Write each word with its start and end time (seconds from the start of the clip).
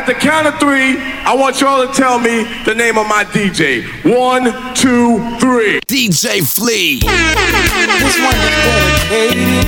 at 0.00 0.06
the 0.06 0.14
count 0.14 0.46
of 0.46 0.58
three, 0.58 0.96
I 0.98 1.34
want 1.34 1.60
y'all 1.60 1.86
to 1.86 1.92
tell 1.92 2.18
me 2.18 2.44
the 2.64 2.74
name 2.74 2.96
of 2.96 3.06
my 3.06 3.22
DJ. 3.24 3.84
One, 4.02 4.44
two, 4.74 5.18
three. 5.38 5.80
DJ 5.86 6.40
Flea. 6.42 7.00
This 7.00 8.16
one 8.18 8.34
is 8.40 8.54
dedicated 8.64 9.66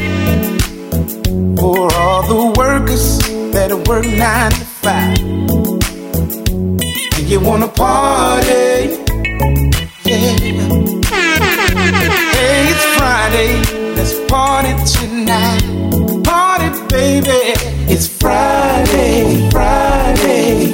for 1.61 1.93
all 1.93 2.23
the 2.27 2.59
workers 2.59 3.19
that 3.53 3.71
work 3.87 4.07
nine 4.07 4.53
to 4.53 4.65
five. 4.81 5.19
And 7.19 7.29
you 7.29 7.41
wanna 7.41 7.69
party? 7.69 8.97
Yeah. 10.05 10.37
Hey, 12.33 12.71
it's 12.73 12.85
Friday. 12.97 13.53
Let's 13.97 14.15
party 14.31 14.73
tonight. 14.97 15.65
Party, 16.25 16.69
baby. 16.89 17.73
It's 17.93 18.07
Friday, 18.09 19.51
Friday, 19.51 19.82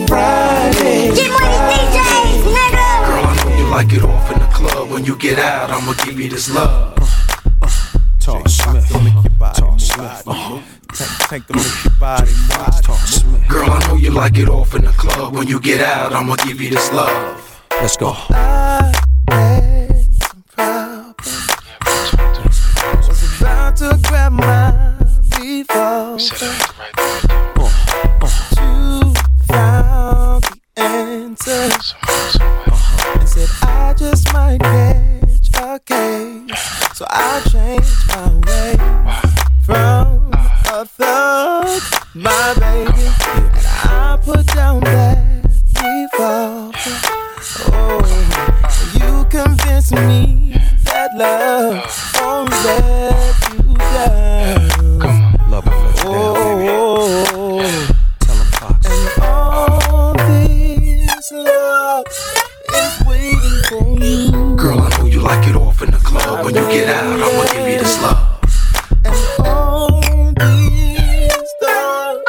Friday. 0.07 1.15
Get 1.15 1.31
money, 1.31 1.59
DJs, 1.71 2.43
nigga. 2.57 2.89
Girl, 3.07 3.25
I 3.25 3.33
know 3.45 3.57
you 3.57 3.67
like 3.71 3.93
it 3.93 4.03
off 4.03 4.33
in 4.33 4.39
the 4.41 4.47
club. 4.47 4.91
When 4.91 5.05
you 5.05 5.17
get 5.17 5.39
out, 5.39 5.71
I'ma 5.71 5.93
give 6.05 6.19
you 6.19 6.29
this 6.29 6.53
love. 6.53 6.97
Talk 8.21 8.49
Smith. 8.49 8.89
Talk 9.55 9.79
Smith. 9.81 10.25
Take, 10.95 11.29
take 11.29 11.47
the 11.47 11.55
look 11.55 11.85
your 11.85 11.95
body, 12.01 12.33
watch. 12.51 12.83
Talk 12.83 12.99
Smith. 12.99 13.49
Girl, 13.49 13.71
I 13.71 13.87
know 13.87 13.95
you 13.95 14.11
like 14.11 14.37
it 14.37 14.49
off 14.49 14.75
in 14.75 14.83
the 14.85 14.91
club. 14.91 15.35
When 15.35 15.47
you 15.47 15.61
get 15.61 15.81
out, 15.81 16.13
I'ma 16.13 16.35
give 16.37 16.61
you 16.61 16.71
this 16.71 16.93
love. 16.93 17.63
Let's 17.71 17.97
go. 17.97 18.17
Was 23.07 23.41
about 23.41 23.77
to 23.77 23.99
grab 24.09 24.33
my 24.33 24.73
revolver. 25.39 26.19
You 26.19 26.35
found 26.35 26.61
the 28.21 28.48
answer. 31.29 31.69
And 33.15 33.29
said 33.29 33.49
I 33.63 33.95
just 33.97 34.33
might 34.33 34.61
catch 34.61 35.51
a 35.61 35.79
case. 35.81 36.97
So 36.97 37.05
I 37.09 37.41
changed 37.51 38.09
my 38.09 38.29
way 38.47 38.77
from 39.63 40.31
a 40.73 40.87
thug, 40.87 41.83
my 42.15 42.55
baby. 42.59 43.09
And 43.35 43.67
I 43.85 44.19
put 44.23 44.47
down 44.47 44.81
that 44.85 45.19
revolver. 45.77 46.99
Oh, 47.73 48.01
you 48.95 49.25
convinced 49.29 49.95
me 49.95 50.55
that 50.85 51.11
love 51.15 52.08
When 66.49 66.57
you 66.57 66.67
get 66.71 66.89
out, 66.89 67.05
I'ma 67.05 67.45
give 67.53 67.69
you 67.69 67.79
this 67.79 68.01
love. 68.01 68.41
And 69.05 69.47
all 69.47 70.01
this 70.01 71.53
love 71.61 72.23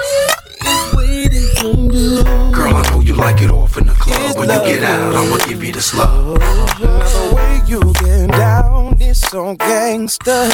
is 0.67 0.93
waiting 0.93 1.47
for 1.55 1.73
you. 1.95 2.23
Girl, 2.51 2.75
I 2.75 2.81
know 2.91 2.99
you 2.99 3.13
like 3.13 3.41
it 3.41 3.49
off 3.49 3.77
in 3.77 3.87
the 3.87 3.93
club. 3.93 4.35
When 4.35 4.49
you 4.49 4.59
get 4.65 4.83
out, 4.83 5.15
I'ma 5.15 5.37
give 5.45 5.63
you 5.63 5.71
this 5.71 5.93
love. 5.93 6.37
The 6.37 7.33
way 7.33 7.61
you 7.65 7.79
get 7.93 8.31
down 8.31 9.01
is 9.01 9.21
so 9.21 9.55
gangster. 9.55 10.49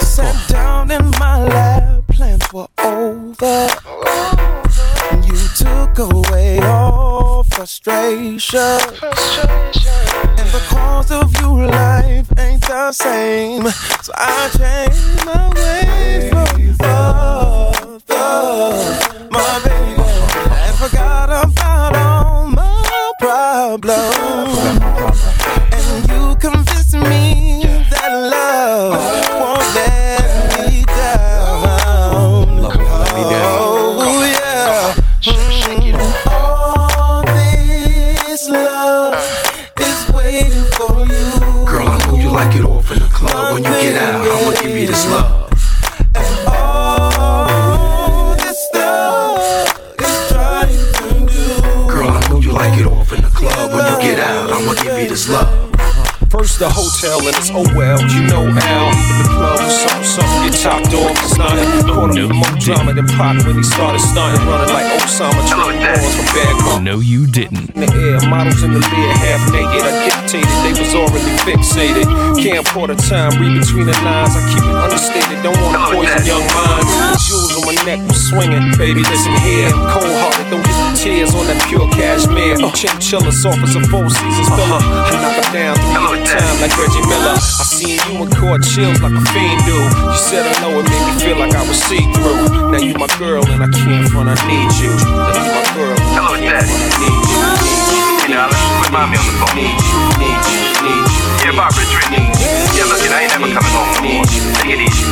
Sat 0.00 0.48
down 0.48 0.90
in 0.90 1.08
my 1.20 1.44
lap, 1.44 2.08
plans 2.08 2.52
were 2.52 2.66
over. 2.78 3.68
You 5.22 5.38
took 5.54 5.96
away 6.00 6.58
all 6.58 7.44
frustration. 7.44 8.80
Same. 12.92 13.66
So 14.02 14.12
I 14.14 14.48
changed 14.56 15.26
my 15.26 15.48
ways 15.48 16.35
up 62.70 62.80
in 62.80 62.86
more 62.86 62.94
drama 62.94 62.94
than 62.94 63.06
Pac 63.06 63.46
when 63.46 63.56
he 63.56 63.62
started 63.62 64.00
stunting, 64.00 64.46
running 64.46 64.72
like 64.74 64.86
Osama, 64.98 65.40
trading 65.46 65.82
balls 65.82 66.14
from 66.14 66.26
bad 66.34 66.54
girls. 66.64 66.80
No, 66.82 66.98
you 67.00 67.26
didn't. 67.26 67.70
in 67.70 67.80
the 67.80 67.90
air, 67.94 68.20
models 68.28 68.62
in 68.62 68.72
the 68.72 68.80
bed, 68.80 69.16
half 69.22 69.42
naked. 69.52 69.82
I 69.82 69.92
dictated, 70.06 70.56
they 70.64 70.74
was 70.74 70.94
already 70.94 71.30
fixated. 71.46 72.06
Can't 72.42 72.66
pour 72.66 72.86
the 72.86 72.96
time, 72.96 73.40
read 73.40 73.60
between 73.60 73.86
the 73.86 73.96
lines. 74.02 74.34
I 74.34 74.42
keep 74.50 74.62
it 74.62 74.76
understated, 74.76 75.42
don't 75.42 75.58
wanna 75.62 75.78
poison 75.94 76.26
young 76.26 76.46
minds. 76.54 77.15
Jewels 77.26 77.58
on 77.58 77.66
my 77.66 77.74
neck 77.82 77.98
was 78.06 78.22
swinging, 78.30 78.70
baby. 78.78 79.02
Listen 79.02 79.34
here, 79.42 79.66
cold 79.90 80.06
hearted, 80.22 80.46
don't 80.46 80.62
get 80.62 80.78
the 80.78 80.94
tears 80.94 81.34
on 81.34 81.42
that 81.50 81.58
pure 81.66 81.90
cashmere. 81.90 82.54
Chinchilla, 82.70 83.34
soft 83.34 83.58
as 83.66 83.74
a 83.74 83.82
four 83.90 84.06
seasons 84.06 84.46
filler. 84.54 84.78
I 84.78 85.10
knock 85.18 85.34
her 85.34 85.50
down 85.50 85.74
at 85.74 86.22
time 86.22 86.56
like 86.62 86.70
Reggie 86.78 87.02
Miller. 87.10 87.34
I 87.34 87.66
seen 87.66 87.98
you 88.06 88.22
in 88.22 88.30
court 88.30 88.62
chills 88.62 89.02
like 89.02 89.10
a 89.10 89.24
fiend 89.34 89.58
do. 89.66 89.74
You 89.74 90.20
said 90.22 90.46
I 90.46 90.54
know 90.62 90.78
it 90.78 90.86
made 90.86 91.02
me 91.02 91.14
feel 91.18 91.38
like 91.42 91.50
I 91.58 91.66
was 91.66 91.82
see 91.82 92.06
through. 92.14 92.70
Now 92.70 92.78
you 92.78 92.94
my 92.94 93.10
girl 93.18 93.42
and 93.42 93.58
I 93.58 93.74
can't 93.74 94.06
front, 94.06 94.30
I 94.30 94.38
need 94.46 94.70
you. 94.78 94.94
Now 94.94 95.34
you 95.34 95.50
my 95.50 95.66
girl, 95.74 95.98
and 95.98 96.54
I 96.54 96.62
can't 96.62 97.26
front, 97.26 97.58
I 97.58 98.06
need 98.06 98.10
you. 98.14 98.15
You 98.26 98.34
know, 98.34 98.48
let's. 98.50 98.66
Yeah, 101.44 101.54
Barbara, 101.54 101.84
Yeah, 102.74 102.90
look, 102.90 102.98
I 103.06 103.22
ain't 103.22 103.30
coming 103.30 103.54
home 103.54 103.62
no 103.62 104.02
more. 104.02 104.26
Take 104.26 104.74
it 104.74 104.80
easy. 104.82 105.06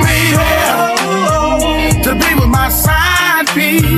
Baby, 0.00 0.40
to 2.02 2.10
be 2.14 2.34
with 2.40 2.48
my 2.48 2.68
side 2.70 3.48
piece. 3.48 3.91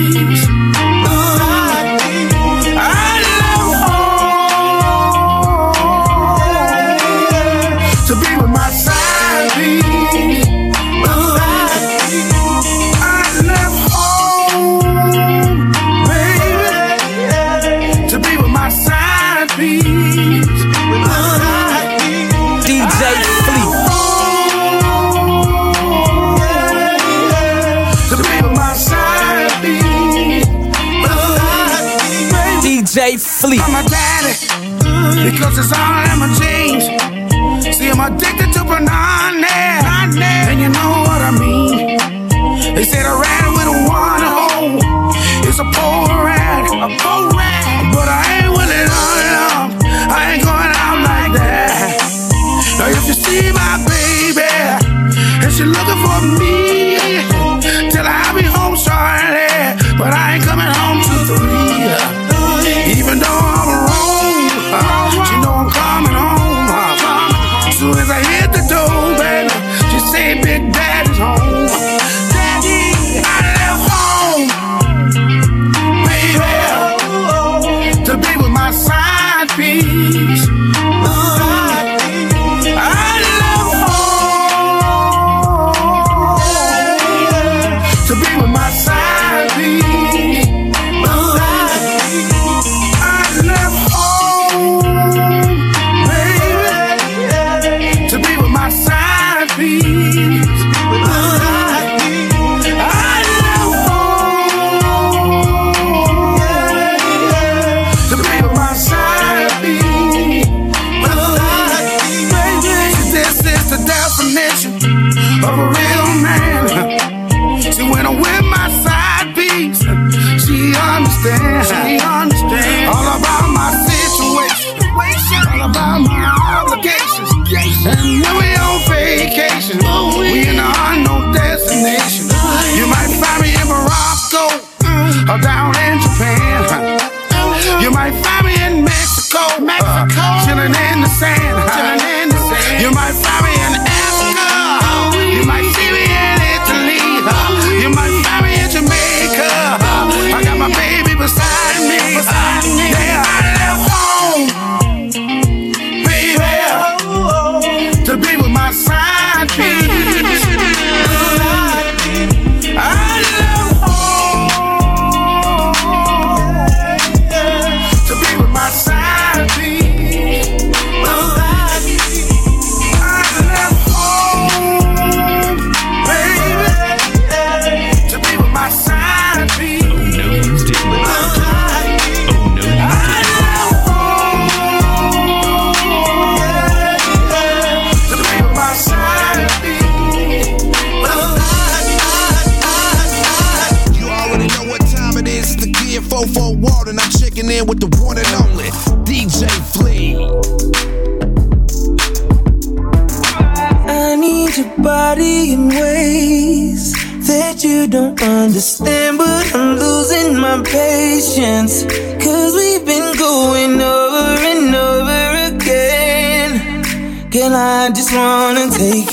DJ 33.44 33.73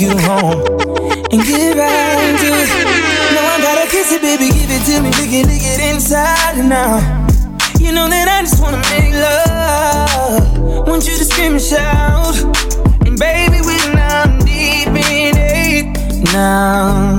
you 0.01 0.17
home 0.17 0.57
and 1.29 1.41
get 1.45 1.77
right 1.77 2.33
to 2.41 2.49
it. 2.49 2.69
Now 3.37 3.53
I 3.53 3.61
gotta 3.61 3.87
kiss 3.87 4.11
it, 4.11 4.21
baby, 4.23 4.49
give 4.49 4.71
it 4.73 4.81
to 4.89 4.99
me. 4.99 5.11
lick 5.13 5.29
it, 5.29 5.45
lick 5.45 5.61
it 5.61 5.93
inside 5.93 6.57
and 6.57 6.73
out. 6.73 7.05
You 7.79 7.91
know 7.91 8.09
that 8.09 8.27
I 8.27 8.41
just 8.41 8.59
wanna 8.59 8.81
make 8.89 9.13
love. 9.13 10.87
Want 10.87 11.05
you 11.05 11.15
to 11.17 11.25
scream 11.25 11.53
and 11.53 11.61
shout. 11.61 12.33
And 13.05 13.19
baby, 13.19 13.61
we're 13.61 13.93
now 13.93 14.25
deep 14.41 14.89
in 14.89 15.37
it. 15.37 15.85
Now, 16.33 17.17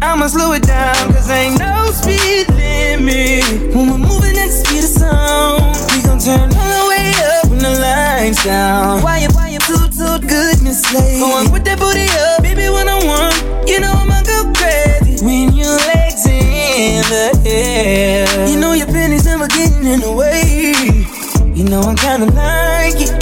I'ma 0.00 0.28
slow 0.28 0.52
it 0.52 0.62
down, 0.62 1.12
cause 1.12 1.28
ain't 1.28 1.58
no 1.58 1.90
speed 1.90 2.46
limit. 2.54 3.74
When 3.74 3.90
we're 3.90 3.98
moving 3.98 4.38
at 4.38 4.46
the 4.46 4.62
speed 4.62 4.84
of 4.86 4.94
sound, 4.94 5.74
we 5.90 6.06
gon' 6.06 6.20
turn 6.22 6.54
all 6.54 6.70
the 6.70 6.86
way 6.86 7.10
up 7.34 7.50
when 7.50 7.58
the 7.58 7.74
lights 7.82 8.44
down. 8.44 9.02
Why 9.02 9.18
you, 9.18 9.28
why 9.34 9.48
you, 9.48 9.58
toot, 9.58 9.90
toot, 9.90 10.22
goodness, 10.22 10.86
lady. 10.94 11.18
Going 11.18 11.50
that 11.64 11.71
in 19.92 20.02
a 20.04 20.12
way. 20.12 20.72
You 21.52 21.64
know 21.64 21.82
I 21.82 21.94
kinda 21.94 22.32
like 22.32 22.96
it 22.96 23.12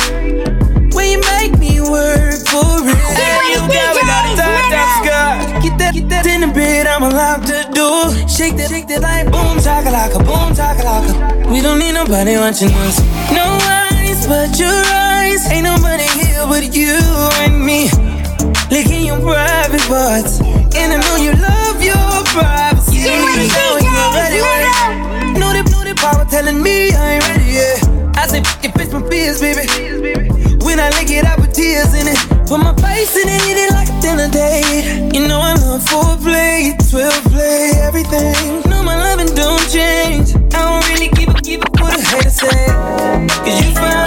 when 0.95 1.11
you 1.11 1.21
make 1.35 1.59
me 1.59 1.81
work 1.81 2.39
for 2.47 2.87
it. 2.87 2.99
Hey, 3.19 3.51
you 3.51 3.59
got 3.59 3.91
me 3.97 4.03
got 4.07 4.23
a 4.31 4.37
top 4.39 5.03
top. 5.03 5.63
Get 5.63 5.79
that, 5.79 5.95
get 5.95 6.09
that 6.11 6.27
in 6.27 6.43
the 6.43 6.47
bed. 6.47 6.87
I'm 6.87 7.03
allowed 7.03 7.43
to 7.51 7.67
do. 7.75 7.89
Shake 8.29 8.55
that, 8.59 8.71
shake 8.71 8.87
that 8.87 9.03
like 9.03 9.27
boom 9.33 9.59
chakalaka, 9.59 10.23
boom 10.23 10.55
chakalaka. 10.55 11.51
We 11.51 11.61
don't 11.61 11.81
need 11.81 11.93
nobody 11.93 12.37
watching 12.37 12.71
us. 12.87 13.01
No 13.35 13.47
eyes 13.67 14.27
but 14.31 14.55
your 14.57 14.81
eyes. 14.95 15.51
Ain't 15.51 15.65
nobody 15.65 16.07
here 16.23 16.47
but 16.47 16.73
you 16.73 16.95
and 17.43 17.59
me. 17.59 17.91
Licking 18.71 19.07
your 19.07 19.19
private 19.19 19.83
parts, 19.91 20.39
and 20.79 20.93
I 20.95 20.99
know 21.03 21.17
you 21.19 21.33
love 21.35 21.83
your 21.83 22.11
privacy. 22.31 22.99
You 23.11 23.80
telling 26.41 26.63
me 26.63 26.91
I 26.93 27.15
ain't 27.15 27.29
ready 27.29 27.51
yet. 27.53 28.17
I 28.17 28.27
say, 28.27 28.41
it 28.65 28.73
fits 28.73 28.93
my 28.93 29.03
fears, 29.11 29.41
baby. 29.41 29.69
When 30.65 30.81
I 30.81 30.89
lick 30.97 31.11
it, 31.11 31.25
I 31.25 31.37
put 31.37 31.53
tears 31.53 31.93
in 31.93 32.09
it. 32.09 32.17
Put 32.49 32.61
my 32.65 32.75
face 32.81 33.15
in 33.17 33.29
it, 33.29 33.41
eat 33.49 33.59
it 33.65 33.71
like 33.77 33.91
a 33.93 34.01
dinner 34.01 34.31
date. 34.31 35.13
You 35.13 35.29
know 35.29 35.39
I 35.39 35.53
love 35.61 35.85
foreplay, 35.85 36.73
12 36.89 37.25
play, 37.33 37.73
everything. 37.85 38.63
No, 38.71 38.83
my 38.83 38.97
loving 38.97 39.35
don't 39.35 39.65
change. 39.69 40.33
I 40.57 40.61
don't 40.65 40.85
really 40.89 41.09
give 41.13 41.29
a, 41.29 41.39
give 41.43 41.61
a 41.61 41.69
what 41.77 41.93
a 41.93 42.03
hater 42.09 42.31
say. 42.31 42.67
Cause 43.45 43.57
you 43.61 43.75
find 43.77 44.00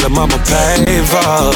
the 0.00 0.08
mama 0.08 0.38
for. 0.46 1.52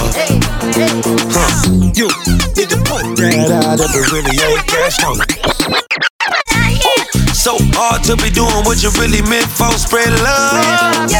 Huh. 1.32 1.70
You 1.94 2.08
need 2.56 2.68
to 2.70 2.76
put 2.84 3.16
that 3.16 3.64
out 3.64 3.80
if 3.80 3.94
it 3.94 4.12
really 4.12 4.36
ain't 4.44 4.66
cash 4.66 5.02
on 5.04 5.16
so 5.54 5.85
hard 7.76 8.00
to 8.08 8.16
be 8.16 8.32
doing 8.32 8.64
what 8.64 8.80
you 8.80 8.88
really 8.96 9.20
meant 9.28 9.46
for. 9.46 9.68
Spread 9.76 10.08
love. 10.24 11.12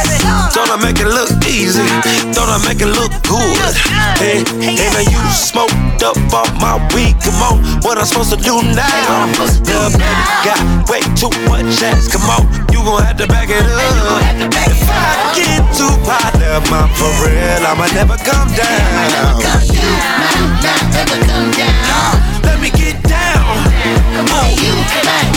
Don't 0.57 0.73
I 0.73 0.77
make 0.81 0.97
it 0.97 1.05
look 1.05 1.29
easy? 1.45 1.85
Don't 2.33 2.49
I 2.49 2.57
make 2.65 2.81
it 2.81 2.89
look 2.89 3.13
good? 3.29 3.73
Hey, 4.17 4.41
and 4.41 4.93
I 4.97 5.05
you 5.05 5.21
smoked 5.29 6.01
up 6.01 6.17
off 6.33 6.49
my 6.57 6.81
weed. 6.97 7.13
Come 7.21 7.37
on, 7.45 7.61
what 7.85 8.01
I'm 8.01 8.09
supposed 8.09 8.33
to 8.33 8.39
do 8.41 8.57
now? 8.73 9.29
Baby 9.69 10.01
got 10.41 10.57
way 10.89 11.05
too 11.13 11.29
much 11.45 11.77
ass. 11.85 12.09
Come 12.09 12.25
on, 12.25 12.49
you 12.73 12.81
gon' 12.81 13.05
have 13.05 13.21
to 13.21 13.27
back 13.29 13.53
it 13.53 13.61
up. 13.61 14.49
If 14.49 14.89
I 14.89 15.37
get 15.37 15.61
too 15.77 15.93
hot, 16.09 16.33
love 16.41 16.65
my 16.73 16.89
for 16.97 17.13
real, 17.21 17.61
I'ma 17.61 17.85
never 17.93 18.17
come 18.25 18.49
down. 18.57 19.37
Never 19.37 19.61
come 20.33 20.57
down. 20.65 20.97
Let 22.41 22.57
me 22.57 22.69
get 22.73 22.97
down. 23.05 23.45
Come 24.17 24.33
on, 24.33 24.49
you 24.57 24.73
might 24.73 24.97
not 24.97 24.97
ever 24.97 24.97
come 24.97 24.97
down. 24.97 24.97
Let 24.97 24.97
me 24.97 24.97
get 24.97 24.97
down. 24.97 24.97
You 24.97 25.05
might 25.05 25.36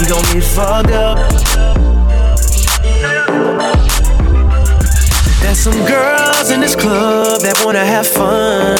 we 0.00 0.06
gon' 0.06 0.22
get 0.32 0.42
fucked 0.42 0.90
up. 0.92 1.18
There's 5.42 5.58
some 5.58 5.84
girls 5.86 6.50
in 6.50 6.60
this 6.60 6.74
club 6.74 7.42
that 7.42 7.60
wanna 7.64 7.84
have 7.84 8.06
fun. 8.06 8.78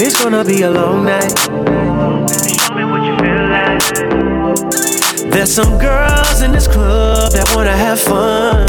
It's 0.00 0.22
gonna 0.22 0.44
be 0.44 0.62
a 0.62 0.70
long 0.70 1.04
night. 1.04 1.36
Show 1.38 2.74
me 2.74 2.84
what 2.84 3.02
you 3.04 3.14
feel 3.20 3.44
like. 3.56 3.82
There's 5.30 5.52
some 5.52 5.78
girls 5.78 6.40
in 6.40 6.52
this 6.52 6.66
club 6.66 7.32
that 7.32 7.52
wanna 7.54 7.76
have 7.76 8.00
fun. 8.00 8.66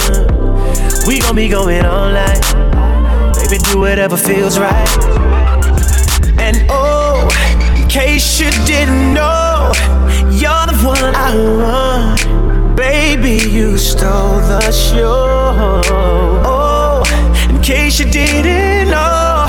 We 1.07 1.19
gon' 1.19 1.35
be 1.35 1.47
going 1.47 1.85
all 1.85 2.09
night. 2.11 2.43
Baby, 3.39 3.59
do 3.71 3.79
whatever 3.79 4.17
feels 4.17 4.59
right. 4.59 4.89
And 6.39 6.65
oh, 6.69 6.86
case 7.97 8.39
you 8.39 8.51
didn't 8.67 9.15
know, 9.15 9.71
you're 10.29 10.65
the 10.69 10.77
one 10.85 11.15
I 11.15 11.33
want. 11.57 12.77
Baby, 12.77 13.49
you 13.49 13.75
stole 13.75 14.37
the 14.51 14.71
show. 14.71 15.81
Oh, 16.45 17.01
in 17.49 17.59
case 17.63 17.99
you 17.99 18.05
didn't 18.05 18.91
know, 18.91 19.47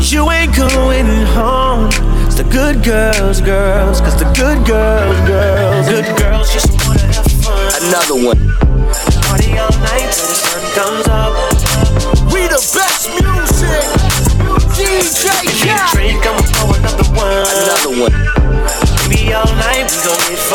you 0.00 0.30
ain't 0.30 0.54
going 0.54 1.08
home. 1.38 1.88
It's 2.26 2.34
the 2.34 2.44
good 2.44 2.84
girls, 2.84 3.40
girls, 3.40 4.02
cause 4.02 4.18
the 4.18 4.30
good 4.36 4.66
girls, 4.66 5.16
girls, 5.26 5.88
good 5.88 6.18
girls 6.18 6.52
just 6.52 6.68
wanna 6.84 7.00
have 7.00 7.32
fun. 7.44 7.72
Another 7.80 8.18
one. 8.28 8.42
Party 9.24 9.56
all 9.56 9.72
night 9.88 10.08
till 10.12 10.28
the 10.28 10.38
sun 10.44 10.62
comes 10.76 11.08
up. 11.08 11.45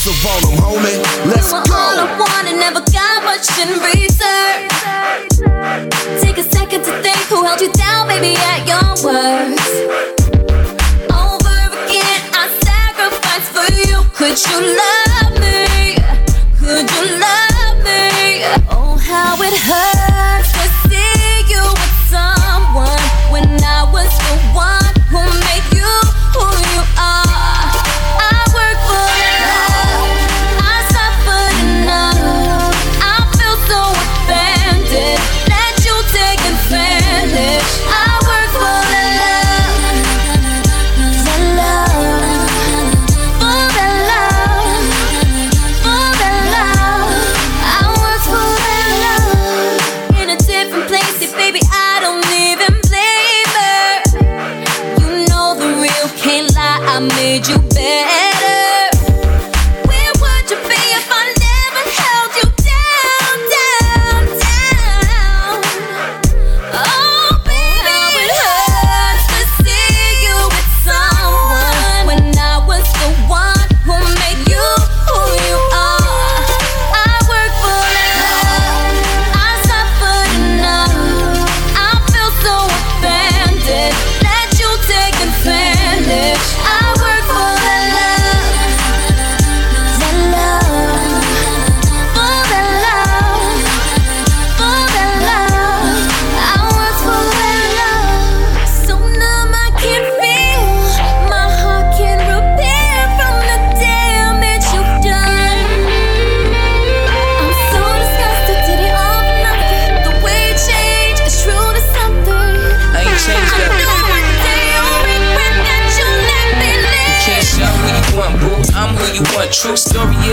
Exclusive 0.00 0.30
on 0.30 0.40
them, 0.42 0.56
homie. 0.64 1.26
Let's 1.26 1.52
go. 1.52 1.58
all 1.58 1.98
I 1.98 2.16
wanted, 2.16 2.56
never 2.56 2.80
got 2.80 3.24
much 3.24 3.48
in 3.60 3.68
return. 3.84 4.68
Take 6.20 6.38
a 6.38 6.44
second 6.50 6.84
to 6.84 7.02
think 7.02 7.18
who 7.28 7.44
held 7.44 7.60
you 7.60 7.70
down, 7.72 8.08
baby, 8.08 8.34
at 8.36 8.66
your 8.66 8.88
worst. 9.04 9.74
Over 11.12 11.56
again, 11.84 12.20
I 12.32 12.48
sacrifice 12.64 13.46
for 13.52 13.68
you. 13.76 14.02
Could 14.14 14.40
you 14.48 14.76
love 14.76 14.99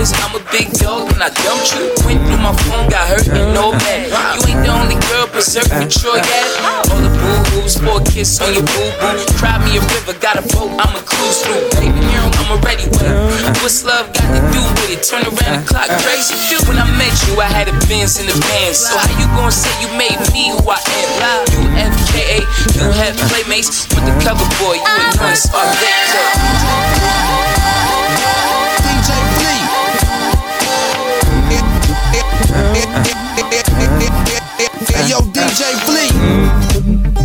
is, 0.08 0.16
I'm 0.24 0.36
a 0.36 0.44
big 0.52 0.72
dog 0.80 1.12
and 1.12 1.22
I 1.22 1.30
dumped 1.44 1.76
you. 1.76 1.92
Went 2.08 2.24
through 2.24 2.40
my 2.40 2.56
phone, 2.68 2.88
got 2.88 3.08
hurt 3.08 3.28
and 3.28 3.52
no 3.54 3.72
bad. 3.72 4.08
You 4.08 4.42
ain't 4.48 4.64
the 4.64 4.72
only 4.72 4.96
girl 5.12 5.28
berserk 5.28 5.68
mature 5.76 6.16
yet. 6.16 6.48
All 6.92 7.00
the 7.04 7.12
boo 7.12 7.40
boos, 7.52 7.76
for 7.78 8.00
a 8.00 8.04
kiss 8.04 8.40
on 8.40 8.54
your 8.56 8.64
boo 8.64 8.90
boo. 9.00 9.20
Cry 9.36 9.60
me 9.64 9.78
a 9.78 9.82
river, 9.84 10.16
got 10.24 10.40
a 10.40 10.44
boat, 10.56 10.72
I'm 10.80 10.96
a 10.96 11.02
cruise 11.04 11.44
through. 11.44 11.68
Baby, 11.80 12.00
I'm 12.00 12.52
already 12.52 12.88
with 12.88 13.04
her. 13.04 13.18
What's 13.60 13.84
love 13.84 14.08
got 14.16 14.28
to 14.32 14.42
do 14.56 14.62
with 14.80 14.96
it? 14.96 15.04
Turn 15.04 15.24
around 15.28 15.54
the 15.60 15.64
clock, 15.68 15.90
crazy. 16.04 16.36
Feel 16.48 16.64
When 16.68 16.80
I 16.80 16.88
met 16.96 17.14
you, 17.28 17.40
I 17.42 17.50
had 17.52 17.68
a 17.68 17.76
Benz 17.88 18.20
in 18.20 18.28
the 18.28 18.38
pants. 18.48 18.88
So 18.88 18.96
how 18.98 19.12
you 19.20 19.28
gonna 19.36 19.52
say 19.52 19.72
you 19.84 19.90
made 19.98 20.20
me 20.32 20.56
who 20.56 20.64
I 20.68 20.80
am? 20.80 21.44
You 21.52 21.64
FKA, 21.76 22.40
you 22.76 22.86
had 22.96 23.14
playmates 23.28 23.88
with 23.92 24.06
the 24.06 24.14
cover 24.24 24.48
boy, 24.60 24.80
you 24.80 24.94
and 25.04 25.20
one 25.20 25.36
spot 25.36 25.68
Hey, 27.98 28.07
yo, 35.08 35.20
DJ 35.34 35.64
Flea. 35.86 37.18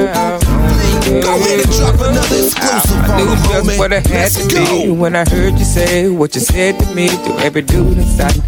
Go 0.00 1.34
ahead 1.36 1.60
and 1.60 1.70
drop 1.74 1.94
another 2.00 2.36
exclusive 2.36 2.96
I 3.02 3.16
knew 3.18 3.26
just 3.34 3.66
homie. 3.66 3.78
what 3.78 3.92
I 3.92 3.96
had 4.00 4.10
Let's 4.10 4.46
to 4.46 4.54
go. 4.54 4.64
be 4.84 4.90
when 4.90 5.16
I 5.16 5.24
heard 5.28 5.54
you 5.58 5.64
say 5.64 6.08
what 6.08 6.34
you 6.34 6.40
said 6.40 6.78
to 6.78 6.94
me 6.94 7.08
to 7.08 7.30
every 7.44 7.62
dude 7.62 7.98
inside. 7.98 8.38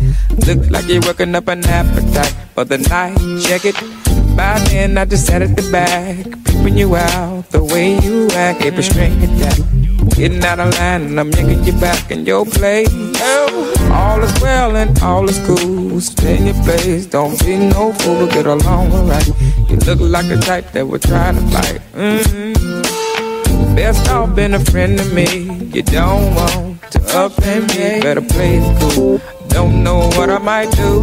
Looked 0.47 0.71
like 0.71 0.87
you're 0.89 1.03
working 1.03 1.35
up 1.35 1.49
an 1.49 1.65
appetite 1.67 2.35
for 2.55 2.65
the 2.65 2.79
night. 2.79 3.19
Check 3.43 3.65
it. 3.65 3.75
By 4.37 4.59
then 4.71 4.97
I 4.97 5.05
just 5.05 5.27
sat 5.27 5.43
at 5.43 5.57
the 5.57 5.69
back, 5.71 6.25
peeping 6.45 6.79
you 6.79 6.95
out 6.97 7.51
the 7.51 7.63
way 7.63 7.99
you 8.01 8.29
act, 8.31 8.63
every 8.63 8.83
string 8.83 9.13
attack. 9.23 9.59
Getting 10.17 10.45
out 10.45 10.61
of 10.61 10.73
line 10.79 11.03
and 11.03 11.19
I'm 11.19 11.31
yanking 11.31 11.65
you 11.65 11.73
back 11.81 12.11
in 12.11 12.27
your 12.27 12.45
place. 12.45 12.89
Oh, 12.93 13.91
all 13.93 14.23
is 14.23 14.41
well 14.41 14.77
and 14.77 14.97
all 15.03 15.29
is 15.29 15.39
cool. 15.47 16.01
Stay 16.01 16.39
in 16.39 16.47
your 16.47 16.63
place, 16.63 17.07
don't 17.07 17.39
be 17.41 17.57
no 17.57 17.93
fool, 17.95 18.27
get 18.27 18.47
along 18.47 18.93
alright. 18.93 19.27
You 19.69 19.77
look 19.79 20.01
like 20.01 20.29
the 20.29 20.37
type 20.37 20.71
that 20.73 20.87
would 20.87 21.03
try 21.03 21.33
to 21.33 21.41
fight. 21.49 21.81
Mm-hmm. 21.95 23.75
Best 23.75 24.09
off 24.11 24.37
being 24.37 24.55
a 24.55 24.61
friend 24.61 24.99
to 24.99 25.05
me. 25.15 25.27
You 25.73 25.83
don't 25.83 26.35
want 26.35 26.83
to 26.93 27.01
offend 27.25 27.69
me. 27.69 28.03
Better 28.03 28.21
play 28.21 28.59
it 28.59 28.81
cool. 28.95 29.21
Don't 29.49 29.83
know 29.83 30.09
what 30.17 30.29
I 30.29 30.39
might 30.39 30.71
do. 30.73 31.03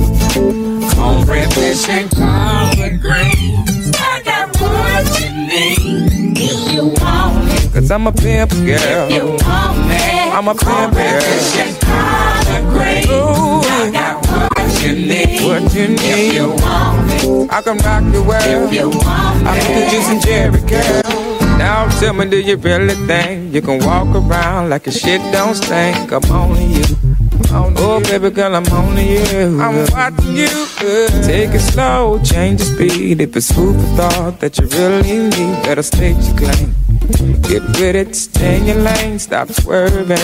Cornbread, 0.95 1.51
fish, 1.53 1.89
and 1.89 2.11
collard 2.11 3.01
greens. 3.01 3.91
I 3.95 4.21
got 4.23 4.55
what 4.61 5.19
you 5.19 5.29
need. 5.47 6.37
If 6.37 6.73
you 6.73 6.83
want. 7.03 7.38
Cause 7.73 7.91
I'm 7.91 8.07
a 8.07 8.11
pimp 8.11 8.51
girl. 8.51 9.11
You 9.11 9.25
want 9.25 9.87
me. 9.87 9.95
I'm 10.33 10.47
a 10.47 10.55
pimp 10.55 10.93
girl. 10.93 11.21
Ooh, 13.09 13.61
I 13.61 13.89
got 13.93 14.25
what 14.25 14.83
you 14.83 14.93
need. 14.93 15.45
What 15.45 15.73
you 15.75 15.87
need. 15.89 15.99
If 16.01 17.23
you. 17.23 17.47
I 17.51 17.61
can 17.61 17.77
rock 17.77 18.11
the 18.11 18.23
world. 18.23 18.43
If 18.43 18.73
you 18.73 18.89
want 18.89 19.47
I 19.47 19.59
can 19.59 19.83
put 19.83 19.93
you 19.93 20.01
some 20.01 20.19
Jerry 20.19 20.61
girl. 20.61 21.29
Now 21.59 21.87
tell 21.99 22.13
me, 22.13 22.27
do 22.29 22.39
you 22.39 22.55
really 22.57 22.95
think 23.05 23.53
you 23.53 23.61
can 23.61 23.85
walk 23.85 24.15
around 24.15 24.69
like 24.69 24.87
your 24.87 24.93
shit 24.93 25.21
don't 25.31 25.53
stink? 25.53 26.11
I'm 26.11 26.23
on 26.31 26.55
you. 26.71 26.85
I'm 27.51 27.75
oh, 27.77 27.99
baby 28.01 28.29
girl, 28.31 28.55
I'm 28.55 28.65
on 28.67 28.97
you. 28.97 29.61
I'm 29.61 29.85
watching 29.91 30.35
you. 30.35 30.47
Take 31.23 31.53
it 31.53 31.59
slow, 31.59 32.19
change 32.23 32.61
the 32.61 32.65
speed. 32.65 33.21
If 33.21 33.35
it's 33.35 33.51
food 33.51 33.75
for 33.75 33.87
thought 33.97 34.39
that 34.39 34.57
you 34.57 34.67
really 34.67 35.29
need, 35.29 35.63
better 35.63 35.83
state 35.83 36.17
your 36.17 36.37
claim. 36.37 36.75
Get 37.09 37.63
with 37.79 37.95
it, 37.95 38.15
stay 38.15 38.59
in 38.59 38.65
your 38.65 38.75
lane, 38.75 39.17
stop 39.17 39.49
swerving. 39.49 40.17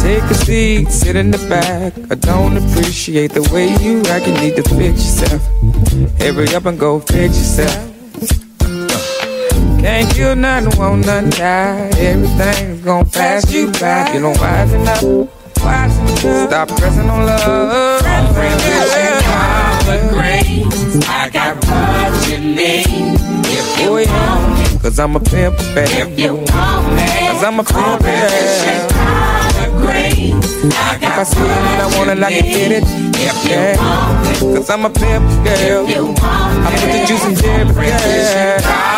Take 0.00 0.22
a 0.24 0.34
seat, 0.34 0.90
sit 0.90 1.16
in 1.16 1.30
the 1.30 1.38
back. 1.48 1.94
I 2.10 2.14
don't 2.16 2.58
appreciate 2.58 3.32
the 3.32 3.42
way 3.52 3.68
you 3.82 4.02
act, 4.02 4.26
you 4.26 4.34
need 4.34 4.56
to 4.56 4.62
fix 4.62 5.00
yourself. 5.06 5.42
Hurry 6.20 6.54
up 6.54 6.66
and 6.66 6.78
go 6.78 7.00
fix 7.00 7.38
yourself. 7.38 7.88
Can't 9.80 10.14
kill 10.14 10.36
nothing, 10.36 10.78
won't 10.78 11.06
nothing 11.06 11.30
die. 11.30 11.90
Everything's 11.96 12.84
gonna 12.84 13.08
pass 13.08 13.50
you 13.50 13.72
by. 13.72 14.12
You 14.12 14.20
don't 14.20 14.36
wisen 14.36 14.82
enough. 14.82 15.00
Stop 16.48 16.68
pressing 16.68 17.08
on 17.08 17.24
love. 17.24 18.02
I 21.08 21.30
got 21.32 21.56
what 21.64 22.28
you 22.28 22.38
need. 22.38 23.41
If 23.62 23.80
you 23.80 23.88
oh, 23.90 23.98
yeah. 23.98 24.78
Cause 24.82 24.98
I'm 24.98 25.14
a 25.14 25.20
pimp, 25.20 25.56
baby. 25.74 25.92
If 25.92 26.18
you 26.18 26.34
want 26.34 26.94
me. 26.94 27.06
Cause 27.30 27.44
I'm 27.44 27.60
a 27.60 27.64
pimp, 27.64 28.02
baby. 28.02 29.02
If 31.04 31.18
I 31.18 31.22
see 31.24 31.40
it 31.40 31.46
and 31.46 31.82
I 31.82 31.98
want 31.98 32.10
it, 32.10 32.22
I 32.22 32.30
can 32.32 32.44
get 32.44 32.72
it. 32.72 32.84
Yeah. 33.48 33.76
Cause 34.40 34.70
I'm 34.70 34.84
a 34.84 34.90
pimp, 34.90 35.24
girl. 35.44 35.86
I 35.86 36.70
put 36.80 36.90
the 36.92 37.04
juice 37.06 37.24
in 37.24 37.34
there, 37.34 37.84
yeah. 37.84 38.91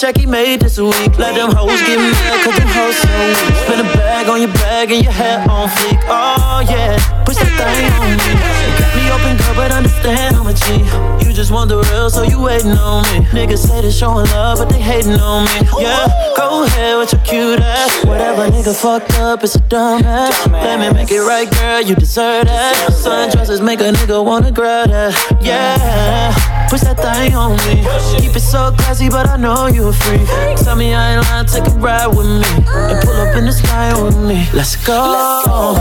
Check 0.00 0.16
he 0.16 0.26
made 0.26 0.60
this 0.60 0.78
week. 0.78 1.18
Let 1.18 1.34
them 1.34 1.52
hoes 1.52 1.80
get 1.82 1.98
mad, 1.98 2.44
cause 2.44 2.56
them 2.56 2.68
hoes 2.68 2.96
so 2.96 3.08
weak. 3.08 3.36
Spin 3.64 3.80
a 3.80 3.88
bag 3.96 4.28
on 4.28 4.40
your 4.40 4.52
bag 4.54 4.90
and 4.90 5.02
your 5.02 5.12
hair 5.12 5.40
on 5.48 5.68
fleek. 5.68 6.00
Oh 6.08 6.64
yeah, 6.68 6.96
push 7.24 7.36
that 7.36 7.52
thing 7.56 7.92
on 8.00 8.16
me. 8.16 8.32
Got 8.78 8.92
me 8.96 9.04
open, 9.12 9.36
girl, 9.36 9.54
but 9.54 9.72
understand 9.72 10.36
I'm 10.36 10.46
a 10.46 10.54
G. 10.54 11.26
You 11.26 11.32
just 11.32 11.50
want 11.50 11.68
the 11.68 11.78
real, 11.90 12.10
so 12.10 12.22
you 12.22 12.40
waiting 12.40 12.72
on 12.72 13.02
me. 13.12 13.26
Niggas 13.30 13.66
say 13.66 13.80
they 13.80 13.90
showing 13.90 14.26
love, 14.26 14.58
but 14.58 14.68
they 14.68 14.80
hating 14.80 15.20
on 15.20 15.44
me. 15.44 15.68
Yeah, 15.78 16.08
go 16.36 16.64
ahead 16.64 16.98
with 16.98 17.12
your 17.12 17.22
cute 17.22 17.60
ass. 17.60 18.04
Whatever 18.04 18.48
nigga 18.50 18.74
fucked 18.74 19.18
up, 19.18 19.42
it's 19.42 19.54
a 19.54 19.60
dumb 19.60 20.02
ass. 20.04 20.46
Let 20.48 20.80
me 20.80 20.92
make 20.92 21.10
it 21.10 21.20
right, 21.20 21.50
girl, 21.50 21.80
you 21.80 21.94
deserve 21.94 22.46
that. 22.46 22.90
Sundresses 22.90 23.64
make 23.64 23.80
a 23.80 23.92
nigga 23.92 24.24
wanna 24.24 24.52
grab 24.52 24.90
that. 24.90 25.14
Yeah, 25.40 26.32
push 26.72 26.80
that 26.80 26.96
thing 26.96 27.34
on 27.34 27.52
me. 27.68 27.84
Keep 28.18 28.34
it 28.34 28.40
so 28.40 28.72
classy, 28.72 29.10
but 29.10 29.28
I 29.28 29.36
know 29.36 29.66
you 29.66 29.88
a 29.88 29.92
freak. 29.92 30.24
Tell 30.64 30.74
me 30.74 30.94
I 30.94 31.16
ain't 31.16 31.24
lying, 31.28 31.44
take 31.44 31.66
a 31.68 31.76
ride 31.76 32.06
with 32.06 32.24
me. 32.24 32.48
And 32.88 32.98
pull 33.04 33.12
up 33.12 33.36
in 33.36 33.44
the 33.44 33.52
sky 33.52 33.92
with 34.02 34.16
me. 34.16 34.48
Let's 34.54 34.76
go. 34.76 35.76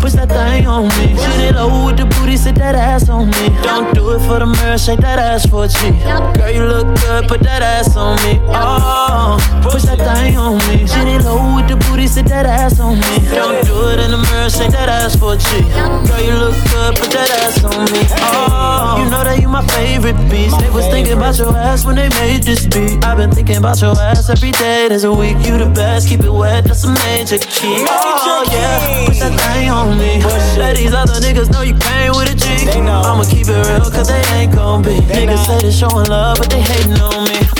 Push 0.00 0.14
that 0.18 0.28
thing 0.28 0.66
on 0.66 0.88
me. 0.98 1.14
Shoot 1.14 1.40
it 1.48 1.54
low 1.54 1.86
with 1.86 1.98
the 1.98 2.06
booty, 2.18 2.36
sit 2.36 2.56
that 2.56 2.74
ass 2.74 3.08
on 3.08 3.30
me. 3.30 3.46
Don't 3.62 3.94
do 3.94 4.10
it 4.10 4.18
for 4.26 4.40
the 4.40 4.46
mirror, 4.46 4.76
shake 4.76 4.98
that 5.06 5.20
ass 5.20 5.46
for 5.46 5.66
a 5.66 5.68
G. 5.68 5.78
Girl, 6.34 6.50
you 6.50 6.64
look 6.66 6.98
good, 7.00 7.28
put 7.28 7.40
that 7.46 7.62
ass 7.62 7.96
on 7.96 8.16
me. 8.26 8.40
Oh, 8.50 9.38
push 9.62 9.84
that 9.84 10.02
thing 10.02 10.36
on 10.36 10.58
me. 10.66 10.84
Shoot 10.84 11.06
it 11.14 11.22
low 11.22 11.54
with 11.54 11.68
the 11.68 11.76
booty, 11.86 12.08
sit 12.08 12.26
that 12.26 12.44
ass 12.44 12.80
on 12.80 12.98
me. 12.98 13.14
Don't 13.30 13.64
do 13.64 13.76
it 13.94 14.00
in 14.02 14.10
the 14.10 14.18
mirror, 14.18 14.50
shake 14.50 14.72
that 14.72 14.88
ass 14.88 15.14
for 15.14 15.34
a 15.34 15.36
G. 15.38 15.62
Girl, 16.10 16.20
you 16.26 16.34
look 16.42 16.58
good, 16.74 16.98
put 16.98 17.10
that 17.14 17.30
ass 17.38 17.62
on 17.62 17.86
me. 17.94 18.02
Oh, 18.18 18.98
you 18.98 19.08
know 19.08 19.22
that 19.22 19.38
you 19.40 19.48
my 19.48 19.64
favorite 19.68 20.23
beast. 20.30 20.58
They 20.58 20.70
was 20.70 20.86
thinking 20.86 21.14
about 21.14 21.38
your 21.38 21.56
ass 21.56 21.84
when 21.84 21.96
they 21.96 22.08
made 22.20 22.42
this 22.42 22.66
beat. 22.66 23.04
I've 23.04 23.16
been 23.16 23.30
thinking 23.30 23.56
about 23.56 23.80
your 23.80 23.96
ass 23.98 24.28
every 24.28 24.52
day. 24.52 24.88
There's 24.88 25.04
a 25.04 25.12
week, 25.12 25.36
you 25.46 25.58
the 25.58 25.70
best. 25.74 26.08
Keep 26.08 26.24
it 26.24 26.32
wet, 26.32 26.64
that's 26.64 26.84
a 26.84 26.92
major 27.06 27.38
key. 27.38 27.84
Oh 27.88 28.44
yeah, 28.50 29.06
push 29.06 29.20
that 29.20 29.34
thing 29.40 29.70
on 29.70 29.98
me. 29.98 30.22
Let 30.58 30.76
these 30.76 30.94
other 30.94 31.20
niggas 31.20 31.50
know 31.50 31.62
you 31.62 31.74
came 31.74 32.12
with 32.12 32.32
a 32.32 32.36
G. 32.36 32.70
I'ma 32.70 33.24
keep 33.24 33.48
it 33.48 33.66
real, 33.66 33.90
cause 33.90 34.08
they 34.08 34.22
ain't 34.34 34.54
gon' 34.54 34.82
be. 34.82 34.96
Niggas 35.12 35.46
say 35.46 35.58
they 35.60 35.70
showing 35.70 36.06
love, 36.06 36.38
but 36.38 36.50
they 36.50 36.60
hating 36.60 37.00
on 37.00 37.24
me. 37.24 37.53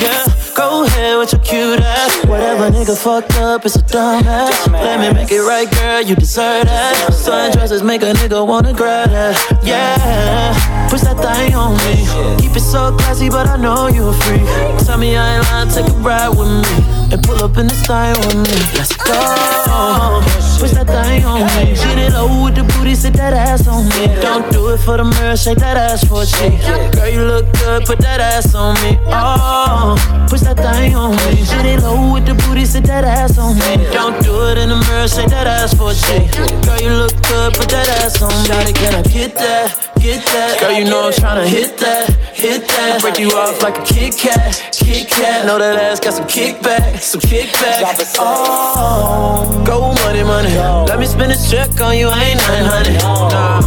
With 1.24 1.32
your 1.32 1.40
cute 1.40 1.80
ass. 1.80 2.26
Whatever 2.26 2.68
nigga 2.68 2.94
fucked 3.02 3.34
up, 3.36 3.64
it's 3.64 3.76
a 3.76 3.82
dumb 3.82 4.26
ass. 4.26 4.68
Let 4.68 5.00
me 5.00 5.10
make 5.18 5.32
it 5.32 5.40
right, 5.40 5.66
girl, 5.70 6.02
you 6.02 6.14
deserve 6.14 6.66
that. 6.66 7.12
Sundresses 7.12 7.82
make 7.82 8.02
a 8.02 8.12
nigga 8.12 8.46
wanna 8.46 8.74
grab 8.74 9.08
that. 9.08 9.34
Yeah, 9.64 10.52
push 10.90 11.00
that 11.00 11.16
thing 11.16 11.54
on 11.54 11.78
me. 11.78 12.04
Keep 12.42 12.54
it 12.54 12.60
so 12.60 12.94
classy, 12.98 13.30
but 13.30 13.46
I 13.46 13.56
know 13.56 13.88
you 13.88 14.08
a 14.08 14.12
freak. 14.12 14.42
Tell 14.84 14.98
me 14.98 15.16
I 15.16 15.38
ain't 15.38 15.46
lying, 15.46 15.70
take 15.70 15.88
a 15.88 15.96
ride 16.00 16.28
with 16.28 16.46
me. 16.46 16.84
And 17.10 17.22
pull 17.22 17.42
up 17.42 17.56
in 17.56 17.68
the 17.68 17.74
thing 17.88 18.12
with 18.26 18.36
me. 18.44 18.76
Let's 18.76 18.94
go. 18.94 20.53
Push 20.64 20.80
that 20.80 20.86
thing 20.86 21.24
on 21.26 21.44
me. 21.60 21.76
Get 21.76 21.98
it 21.98 22.12
low 22.14 22.44
with 22.44 22.54
the 22.54 22.64
booty, 22.64 22.94
sit 22.94 23.12
that 23.20 23.34
ass 23.34 23.68
on 23.68 23.84
me. 23.84 24.08
Don't 24.22 24.50
do 24.50 24.70
it 24.72 24.78
for 24.78 24.96
the 24.96 25.04
mirror, 25.04 25.36
shake 25.36 25.58
that 25.58 25.76
ass 25.76 26.08
for 26.08 26.22
a 26.22 26.24
G. 26.24 26.56
Girl, 26.96 27.06
you 27.06 27.20
look 27.20 27.52
good, 27.60 27.84
put 27.84 27.98
that 27.98 28.18
ass 28.18 28.54
on 28.54 28.72
me. 28.80 28.96
Oh, 29.12 29.92
push 30.30 30.40
that 30.40 30.56
thing 30.56 30.94
on 30.96 31.10
me. 31.20 31.44
Get 31.44 31.66
it 31.66 31.82
low 31.84 32.14
with 32.14 32.24
the 32.24 32.32
booty, 32.32 32.64
sit 32.64 32.84
that 32.84 33.04
ass 33.04 33.36
on 33.36 33.60
me. 33.60 33.76
Don't 33.92 34.16
do 34.24 34.32
it 34.48 34.56
in 34.56 34.70
the 34.70 34.80
mirror, 34.88 35.06
shake 35.06 35.28
that 35.28 35.46
ass 35.46 35.76
for 35.76 35.92
a 35.92 35.94
G. 35.94 36.32
Girl, 36.64 36.80
you 36.80 36.96
look 36.96 37.12
good, 37.28 37.52
put 37.52 37.68
that 37.68 37.84
ass 38.00 38.22
on 38.22 38.32
me. 38.32 38.48
Shawty, 38.48 38.72
can 38.72 38.94
I 38.94 39.02
get 39.02 39.34
that? 39.36 39.92
Get 40.00 40.24
that? 40.32 40.60
Girl, 40.60 40.72
you 40.72 40.84
know 40.84 41.08
I'm 41.08 41.12
tryna 41.12 41.46
hit 41.46 41.76
that, 41.78 42.08
hit 42.32 42.66
that. 42.68 43.02
Break 43.02 43.18
you 43.18 43.28
off 43.36 43.62
like 43.62 43.76
a 43.78 43.84
Kit 43.84 44.16
Kat, 44.16 44.72
Kit 44.72 45.08
Kat. 45.08 45.44
Know 45.44 45.58
that 45.58 45.76
ass 45.76 46.00
got 46.00 46.14
some 46.14 46.26
kickback, 46.26 47.00
some 47.00 47.20
kickback. 47.20 48.16
Oh, 48.18 49.62
go 49.66 49.92
money, 50.04 50.22
money. 50.24 50.53
Let 50.54 51.00
me 51.00 51.06
spend 51.06 51.32
this 51.32 51.50
check 51.50 51.80
on 51.80 51.98
you, 51.98 52.08
ain't 52.08 52.36
nothing, 52.36 52.64
honey. 52.64 52.96
Nah. 52.98 53.60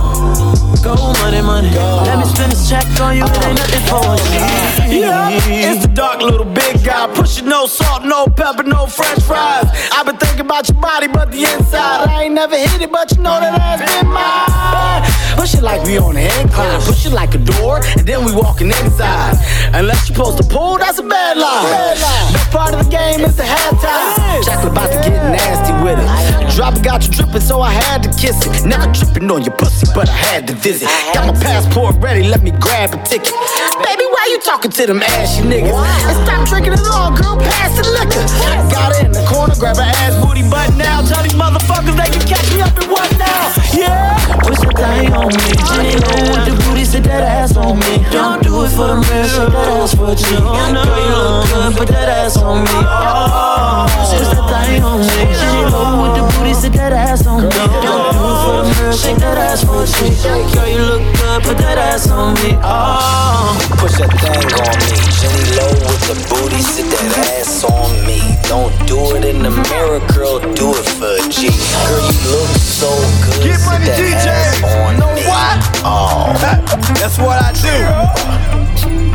Go 0.84 0.96
money, 1.20 1.42
money. 1.42 1.70
Let 1.70 2.20
me 2.20 2.26
spend 2.26 2.52
this 2.52 2.70
check 2.70 2.86
on 3.02 3.18
you, 3.18 3.26
it 3.26 3.44
ain't 3.44 3.58
nothing 3.58 3.84
for 3.92 4.16
you. 4.32 5.02
Yeah, 5.02 5.30
it's 5.32 5.86
the 5.86 5.92
dark 5.94 6.22
little 6.22 6.46
big 6.46 6.84
guy. 6.86 7.14
Pushing 7.14 7.50
no 7.50 7.66
salt, 7.66 8.06
no 8.06 8.28
pepper, 8.28 8.64
no 8.64 8.86
french 8.88 9.22
fries. 9.24 9.68
I've 9.92 10.06
been 10.06 10.18
thinking 10.18 10.42
about 10.42 10.70
your 10.70 10.80
body, 10.80 11.08
but 11.08 11.32
the 11.32 11.44
inside. 11.44 12.08
I 12.08 12.24
ain't 12.24 12.34
never 12.34 12.58
hit 12.58 12.82
it, 12.82 12.92
but 12.92 13.12
you 13.12 13.22
know 13.22 13.40
that 13.40 13.60
ass 13.60 13.80
been 13.84 14.08
mine. 14.08 15.07
Push 15.48 15.60
it 15.60 15.64
like 15.64 15.84
we 15.88 15.98
on 15.98 16.16
the 16.16 16.28
incline. 16.42 16.82
Push 16.82 17.06
it 17.06 17.14
like 17.14 17.34
a 17.34 17.38
door, 17.38 17.80
and 17.96 18.06
then 18.06 18.26
we 18.26 18.36
walking 18.36 18.68
inside. 18.68 19.40
Unless 19.72 20.10
you 20.10 20.16
post 20.16 20.36
to 20.40 20.44
pull, 20.44 20.78
that's 20.78 21.00
a 21.00 21.04
bad 21.04 21.38
line. 21.38 21.96
Best 22.36 22.52
part 22.52 22.74
of 22.76 22.84
the 22.84 22.92
game 22.92 23.22
is 23.24 23.38
the 23.38 23.44
halftime. 23.44 24.44
Chocolate 24.44 24.74
about 24.74 24.92
to 24.92 25.00
get 25.08 25.16
nasty 25.32 25.72
with 25.80 26.04
it. 26.04 26.54
Drop 26.54 26.76
it 26.76 26.84
got 26.84 27.08
you 27.08 27.14
dripping, 27.14 27.40
so 27.40 27.62
I 27.62 27.72
had 27.72 28.04
to 28.04 28.10
kiss 28.20 28.36
it. 28.46 28.68
Never 28.68 28.92
tripping 28.92 29.32
on 29.32 29.42
your 29.42 29.56
pussy, 29.56 29.88
but 29.96 30.10
I 30.10 30.20
had 30.36 30.48
to 30.48 30.54
visit. 30.54 30.90
Got 31.14 31.32
my 31.32 31.40
passport 31.40 31.96
ready, 32.04 32.28
let 32.28 32.44
me 32.44 32.52
grab 32.52 32.92
a 32.92 33.00
ticket. 33.08 33.32
Baby, 33.88 34.04
why 34.04 34.28
you 34.28 34.42
talking 34.44 34.72
to 34.72 34.86
them 34.86 35.02
ashy 35.02 35.44
niggas? 35.48 35.72
And 35.72 36.28
stop 36.28 36.46
drinking 36.50 36.74
it 36.74 36.84
all, 36.92 37.16
girl, 37.16 37.40
pass 37.40 37.72
the 37.72 37.88
liquor. 37.88 38.20
Got 38.68 39.00
it 39.00 39.06
in 39.06 39.12
the 39.14 39.24
corner, 39.24 39.56
grab 39.56 39.78
her 39.78 39.88
ass 40.04 40.12
booty 40.20 40.44
butt 40.50 40.76
now. 40.76 41.08
Tell 41.08 41.24
these 41.24 41.40
motherfuckers 41.40 41.96
they 41.96 42.12
can 42.12 42.28
catch 42.28 42.52
me 42.52 42.60
up 42.60 42.76
in 42.84 42.90
what 42.92 43.08
now? 43.16 43.56
Yeah. 43.72 44.20
Push 44.44 44.60
that 44.60 44.76
thing 44.76 45.14
on 45.14 45.37
me. 45.38 45.52
Jenny 45.70 45.96
low 46.02 46.24
with 46.34 46.44
the 46.46 46.54
booty, 46.66 46.86
sit 46.86 47.04
that 47.06 47.24
ass 47.24 47.56
on 47.58 47.80
me. 47.80 48.04
Don't 48.12 48.42
do 48.42 48.64
it 48.66 48.70
for 48.70 48.88
the 48.88 48.98
mirror, 48.98 49.28
shake 49.28 49.54
that 49.54 49.70
ass 49.78 49.94
for 49.94 50.12
a 50.12 50.16
G. 50.16 50.26
Girl, 50.26 50.74
you 50.74 51.16
look 51.16 51.48
good, 51.50 51.78
put 51.78 51.88
that 51.90 52.10
ass 52.10 52.38
on 52.38 52.64
me. 52.64 52.72
Oh, 52.74 53.86
push 53.94 54.18
that 54.18 54.42
thing 54.50 54.84
on 54.84 55.00
me. 55.00 55.18
Jenny 55.38 55.64
low 55.70 56.02
with 56.02 56.14
the 56.18 56.24
booty, 56.38 56.54
sit 56.54 56.74
that 56.74 56.94
ass 56.94 57.26
on 57.28 57.44
me. 57.44 57.50
Don't 57.86 58.17
for 58.48 58.64
the 58.64 58.70
mirror, 58.80 58.94
shake 58.96 59.18
that 59.20 59.38
ass 59.38 59.64
for 59.64 59.84
a 59.84 59.88
G. 59.88 60.16
Girl, 60.24 60.68
you 60.72 60.80
look 60.80 61.04
good, 61.20 61.44
put 61.44 61.58
that 61.60 61.78
ass 61.78 62.08
on 62.10 62.34
me. 62.40 62.56
Oh, 62.64 63.52
Push 63.78 64.00
that 64.00 64.12
thing 64.24 64.48
on 64.64 64.76
me. 64.88 64.96
Jenny 65.20 65.44
low 65.60 65.72
with 65.84 66.04
the 66.08 66.16
booty, 66.32 66.62
sit 66.64 66.88
that 66.88 67.12
ass 67.36 67.64
on 67.68 67.92
me. 68.08 68.20
Don't 68.48 68.72
do 68.88 69.16
it 69.20 69.26
in 69.28 69.44
the 69.44 69.52
mirror, 69.52 70.00
girl, 70.16 70.40
do 70.56 70.72
it 70.80 70.88
for 70.96 71.12
a 71.20 71.24
G. 71.28 71.52
Girl, 71.92 72.08
you 72.08 72.16
look 72.32 72.52
so 72.56 72.90
good. 73.28 73.44
Get 73.44 73.60
sit 73.60 73.68
money, 73.68 73.92
that 73.92 74.00
DJ. 74.00 74.28
ass 74.32 74.64
on 74.64 74.96
You 74.96 75.00
know 75.04 75.12
me. 75.12 75.28
what? 75.28 75.58
Oh. 75.84 76.32
That's 76.96 77.18
what 77.20 77.36
I 77.44 77.52
do. 77.52 79.07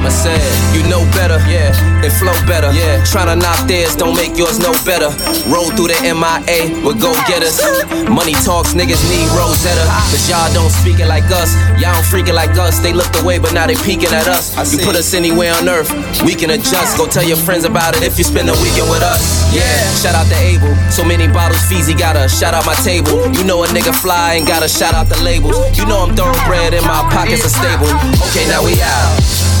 Mama 0.00 0.16
said, 0.16 0.40
you 0.72 0.80
know 0.88 1.04
better, 1.12 1.36
yeah, 1.44 1.76
and 2.00 2.08
flow 2.16 2.32
better, 2.48 2.72
yeah. 2.72 3.04
Tryna 3.04 3.36
knock 3.36 3.68
theirs, 3.68 3.92
don't 3.92 4.16
make 4.16 4.32
yours 4.32 4.56
no 4.56 4.72
better. 4.88 5.12
Roll 5.44 5.68
through 5.76 5.92
the 5.92 6.00
MIA 6.00 6.72
with 6.80 6.96
go 7.04 7.12
getters. 7.28 7.60
Money 8.08 8.32
talks, 8.40 8.72
niggas 8.72 8.96
need 9.12 9.28
Rosetta. 9.36 9.84
Cause 10.08 10.24
y'all 10.24 10.48
don't 10.56 10.72
speak 10.72 11.04
it 11.04 11.06
like 11.06 11.28
us, 11.28 11.52
y'all 11.76 11.92
don't 11.92 12.08
freak 12.08 12.32
it 12.32 12.34
like 12.34 12.56
us. 12.56 12.80
They 12.80 12.96
looked 12.96 13.12
away, 13.20 13.36
but 13.36 13.52
now 13.52 13.68
they 13.68 13.76
peeking 13.76 14.08
at 14.16 14.24
us. 14.24 14.56
You 14.72 14.80
put 14.80 14.96
us 14.96 15.12
anywhere 15.12 15.52
on 15.52 15.68
earth, 15.68 15.92
we 16.24 16.32
can 16.32 16.48
adjust. 16.48 16.96
Go 16.96 17.04
tell 17.04 17.28
your 17.28 17.36
friends 17.36 17.68
about 17.68 17.92
it 17.92 18.02
if 18.02 18.16
you 18.16 18.24
spend 18.24 18.48
a 18.48 18.56
weekend 18.64 18.88
with 18.88 19.04
us. 19.04 19.52
Yeah, 19.52 19.84
shout 20.00 20.16
out 20.16 20.32
to 20.32 20.38
Abel. 20.40 20.72
So 20.88 21.04
many 21.04 21.28
bottles, 21.28 21.60
Feezy 21.68 21.92
got 21.92 22.16
a 22.16 22.24
shout 22.24 22.56
out 22.56 22.64
my 22.64 22.78
table. 22.80 23.28
You 23.36 23.44
know 23.44 23.64
a 23.64 23.66
nigga 23.68 23.92
fly 23.92 24.40
and 24.40 24.48
got 24.48 24.64
a 24.64 24.68
shout 24.68 24.96
out 24.96 25.12
the 25.12 25.20
labels. 25.20 25.60
You 25.76 25.84
know 25.84 26.00
I'm 26.08 26.16
throwing 26.16 26.40
bread 26.48 26.72
and 26.72 26.88
my 26.88 27.04
pockets 27.12 27.44
are 27.44 27.52
stable. 27.52 27.92
Okay, 28.32 28.48
now 28.48 28.64
we 28.64 28.80
out. 28.80 29.59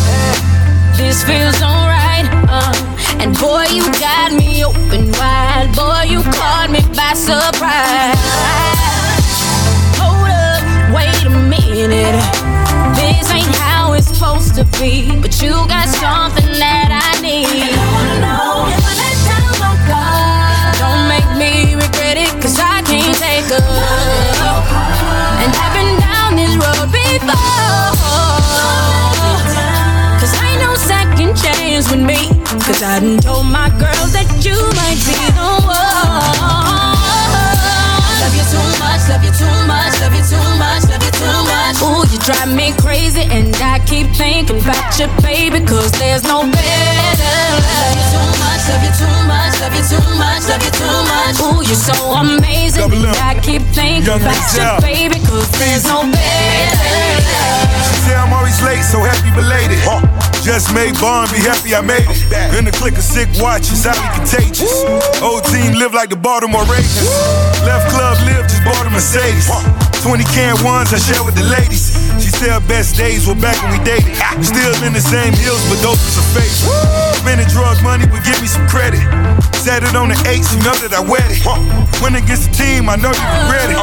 This 0.96 1.24
feels 1.24 1.60
alright, 1.62 2.26
uh. 2.48 2.72
And 3.20 3.36
boy, 3.38 3.64
you 3.72 3.84
got 3.98 4.32
me 4.32 4.64
open 4.64 5.12
wide. 5.12 5.72
Boy, 5.74 6.08
you 6.08 6.22
caught 6.22 6.68
me 6.70 6.80
by 6.94 7.12
surprise. 7.14 8.16
Hold 10.00 10.30
up, 10.30 10.62
wait 10.94 11.22
a 11.26 11.30
minute. 11.30 12.20
This 12.96 13.30
ain't 13.30 13.54
how 13.56 13.92
it's 13.92 14.08
supposed 14.08 14.54
to 14.56 14.64
be. 14.78 15.20
But 15.20 15.40
you 15.42 15.52
got 15.68 15.88
something 15.88 16.52
that 16.58 16.88
I 16.90 17.20
need. 17.20 17.89
I 32.82 32.98
done 32.98 33.20
told 33.20 33.44
my 33.44 33.68
girls 33.76 34.16
that 34.16 34.24
you 34.40 34.56
might 34.56 34.96
be 35.04 35.12
the 35.36 35.52
one. 35.68 36.96
Love 38.24 38.32
you 38.32 38.44
too 38.48 38.64
much, 38.80 39.04
love 39.04 39.20
you 39.20 39.32
too 39.36 39.52
much, 39.68 39.92
love 40.00 40.16
you 40.16 40.24
too 40.24 40.40
much, 40.56 40.88
love 40.88 41.04
you 41.04 41.12
too 41.12 41.40
much. 41.44 41.76
Ooh, 41.84 42.08
you 42.08 42.16
drive 42.24 42.48
me 42.48 42.72
crazy, 42.80 43.28
and 43.28 43.52
I 43.60 43.84
keep 43.84 44.08
thinking 44.16 44.64
about 44.64 44.96
you, 44.96 45.12
baby. 45.20 45.60
Cause 45.60 45.92
there's 46.00 46.24
no 46.24 46.40
better. 46.40 47.36
Love 47.68 48.00
you 48.00 48.06
too 48.16 48.28
much, 48.48 48.64
love 48.64 48.80
you 48.80 48.92
too 48.96 49.18
much, 49.28 49.52
love 49.60 49.76
you 49.76 49.84
too 49.84 50.06
much, 50.16 50.42
love 50.48 50.64
you 50.64 50.72
too 50.72 50.98
much. 51.04 51.36
Ooh, 51.36 51.60
you're 51.60 51.76
so 51.76 52.16
amazing, 52.16 52.88
and. 52.96 53.12
I 53.20 53.36
keep 53.44 53.60
thinking 53.76 54.08
Young 54.08 54.24
about 54.24 54.40
you, 54.56 54.64
baby. 54.80 55.20
Cause 55.28 55.52
there's 55.60 55.84
no 55.84 56.08
better. 56.08 56.80
She 57.92 58.08
say 58.08 58.16
I'm 58.16 58.32
always 58.32 58.56
late, 58.64 58.80
so 58.88 59.04
happy 59.04 59.28
belated. 59.36 59.84
Just 60.40 60.72
made 60.72 60.96
Bond 60.96 61.28
be 61.28 61.36
happy 61.36 61.76
I 61.76 61.84
made 61.84 62.08
it. 62.08 62.56
In 62.56 62.64
the 62.64 62.72
click 62.72 62.96
of 62.96 63.04
sick 63.04 63.28
watches, 63.36 63.84
highly 63.84 64.00
contagious. 64.16 64.72
Old 65.20 65.44
team 65.52 65.76
live 65.76 65.92
like 65.92 66.08
the 66.08 66.16
Baltimore 66.16 66.64
Ravens. 66.64 67.04
Left 67.60 67.84
club 67.92 68.16
live, 68.24 68.48
just 68.48 68.64
bought 68.64 68.88
a 68.88 68.90
Mercedes. 68.90 69.52
20 70.00 70.24
can 70.32 70.56
ones 70.64 70.96
I 70.96 70.98
share 70.98 71.20
with 71.28 71.36
the 71.36 71.44
ladies. 71.44 71.92
She 72.24 72.32
said 72.32 72.56
her 72.56 72.64
best 72.64 72.96
days 72.96 73.28
were 73.28 73.36
back 73.36 73.60
when 73.60 73.76
we 73.76 73.80
dated. 73.84 74.16
Still 74.40 74.72
in 74.80 74.96
the 74.96 75.04
same 75.04 75.36
hills, 75.36 75.60
but 75.68 75.76
those 75.84 76.00
was 76.00 76.16
her 76.16 76.28
favorite. 76.32 77.20
Spending 77.20 77.48
drug 77.52 77.76
money 77.84 78.08
would 78.08 78.24
give 78.24 78.40
me 78.40 78.48
some 78.48 78.64
credit. 78.64 79.04
Set 79.60 79.84
it 79.84 79.92
on 79.92 80.08
the 80.08 80.16
eights, 80.24 80.48
you 80.56 80.58
know 80.64 80.72
that 80.80 80.96
I 80.96 81.04
wet 81.04 81.28
it. 81.28 81.44
Went 82.00 82.16
against 82.16 82.48
the 82.48 82.52
team, 82.56 82.88
I 82.88 82.96
know 82.96 83.12
you 83.12 83.26
regret 83.44 83.68
it. 83.68 83.80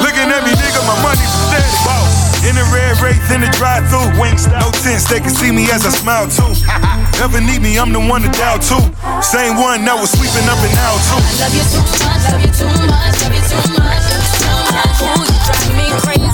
Looking 0.00 0.32
at 0.32 0.48
me, 0.48 0.56
nigga, 0.56 0.80
my 0.88 0.96
money 1.04 1.20
pathetic. 1.28 2.29
In 2.40 2.56
the 2.56 2.64
red 2.72 2.96
wraith, 3.04 3.20
in 3.30 3.44
the 3.44 3.50
drive 3.52 3.84
through 3.92 4.16
No 4.56 4.72
tents, 4.80 5.04
they 5.04 5.20
can 5.20 5.28
see 5.28 5.52
me 5.52 5.70
as 5.70 5.84
I 5.84 5.92
smile 5.92 6.24
too. 6.24 6.48
Never 7.20 7.40
need 7.40 7.60
me, 7.60 7.78
I'm 7.78 7.92
the 7.92 8.00
one 8.00 8.22
to 8.22 8.30
dial 8.32 8.58
too. 8.58 8.80
Same 9.20 9.60
one 9.60 9.84
that 9.84 9.96
was 10.00 10.08
sweeping 10.16 10.48
up 10.48 10.56
and 10.64 10.72
out 10.80 11.00
too. 11.04 11.20
I 11.20 11.44
Love 11.44 11.52
you 11.52 11.64
too 11.68 11.84
much, 12.00 12.24
love 12.32 12.40
you 12.40 12.52
too 12.56 12.72
much, 12.88 13.14
love 13.20 13.34
you 13.36 13.44
too 13.44 13.60
much, 13.76 14.04
love 14.08 14.24
you 14.24 14.32
too 14.40 14.56
much. 14.72 15.04
Ooh, 15.04 15.20
you 15.20 15.38
drive 15.44 15.72
me 15.76 15.86
crazy. 16.00 16.29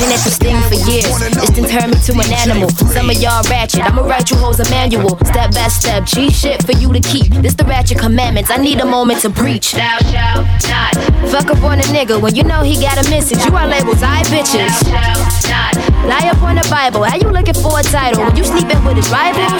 Been 0.00 0.16
at 0.16 0.24
this 0.24 0.38
thing 0.38 0.56
for 0.64 0.80
years. 0.88 1.12
It's 1.44 1.52
done 1.52 1.68
turned 1.68 1.92
me 1.92 2.00
to 2.08 2.12
an 2.16 2.32
animal. 2.32 2.70
Some 2.88 3.10
of 3.10 3.20
y'all 3.20 3.44
ratchet. 3.52 3.84
I'ma 3.84 4.00
write 4.00 4.30
you 4.30 4.36
hoes 4.38 4.58
a 4.58 4.64
manual. 4.70 5.18
Step 5.28 5.52
by 5.52 5.68
step, 5.68 6.06
cheat 6.06 6.32
shit 6.32 6.64
for 6.64 6.72
you 6.72 6.90
to 6.90 7.00
keep. 7.00 7.28
This 7.44 7.52
the 7.52 7.64
ratchet 7.64 7.98
commandments. 7.98 8.50
I 8.50 8.56
need 8.56 8.80
a 8.80 8.86
moment 8.86 9.20
to 9.20 9.30
preach. 9.30 9.72
Thou 9.72 9.98
shalt 10.08 10.48
not. 10.72 10.96
Fuck 11.28 11.52
up 11.52 11.62
on 11.64 11.80
a 11.80 11.82
nigga 11.92 12.16
when 12.16 12.34
you 12.34 12.44
know 12.44 12.62
he 12.62 12.80
got 12.80 12.96
a 12.96 13.10
message. 13.10 13.44
You 13.44 13.54
are 13.54 13.66
labels, 13.66 14.00
I 14.00 14.24
bitches. 14.32 14.72
Lie 16.08 16.32
up 16.32 16.40
on 16.40 16.56
the 16.56 16.66
Bible. 16.70 17.04
How 17.04 17.16
you 17.16 17.28
looking 17.28 17.60
for 17.60 17.78
a 17.78 17.82
title 17.82 18.24
when 18.24 18.34
you 18.36 18.44
sleeping 18.44 18.82
with 18.86 18.96
his 18.96 19.10
rivals? 19.10 19.52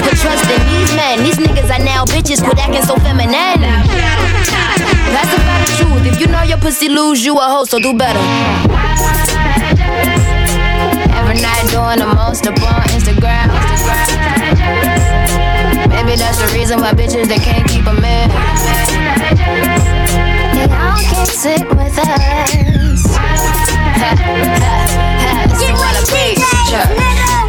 Put 0.00 0.16
trust 0.24 0.48
in 0.48 0.62
these 0.72 0.96
men. 0.96 1.22
These 1.22 1.36
niggas 1.36 1.68
are 1.68 1.84
now 1.84 2.06
bitches. 2.06 2.42
Quit 2.42 2.56
acting 2.56 2.80
so 2.80 2.96
feminine. 2.96 3.60
Pacify 5.14 5.58
the 5.62 5.70
truth. 5.78 6.06
If 6.10 6.20
you 6.20 6.26
know 6.26 6.42
your 6.42 6.58
pussy 6.58 6.88
lose, 6.88 7.24
you 7.24 7.36
a 7.38 7.42
hoe, 7.42 7.64
so 7.64 7.78
do 7.78 7.94
better. 7.94 8.18
Every 11.14 11.38
night 11.40 11.64
doing 11.70 12.00
the 12.02 12.10
most 12.18 12.44
up 12.48 12.60
on 12.60 12.82
Instagram. 12.90 13.46
Maybe 15.94 16.16
that's 16.18 16.38
the 16.42 16.50
reason 16.58 16.80
why 16.80 16.92
bitches 16.92 17.28
they 17.28 17.38
can't 17.38 17.64
keep 17.68 17.86
a 17.86 17.94
man. 17.94 18.28
They 20.56 20.66
all 20.74 20.98
get 20.98 21.28
sick 21.28 21.62
with 21.70 21.96
us. 21.96 23.06
while 25.78 25.94
I 25.94 26.02
preach, 26.10 27.03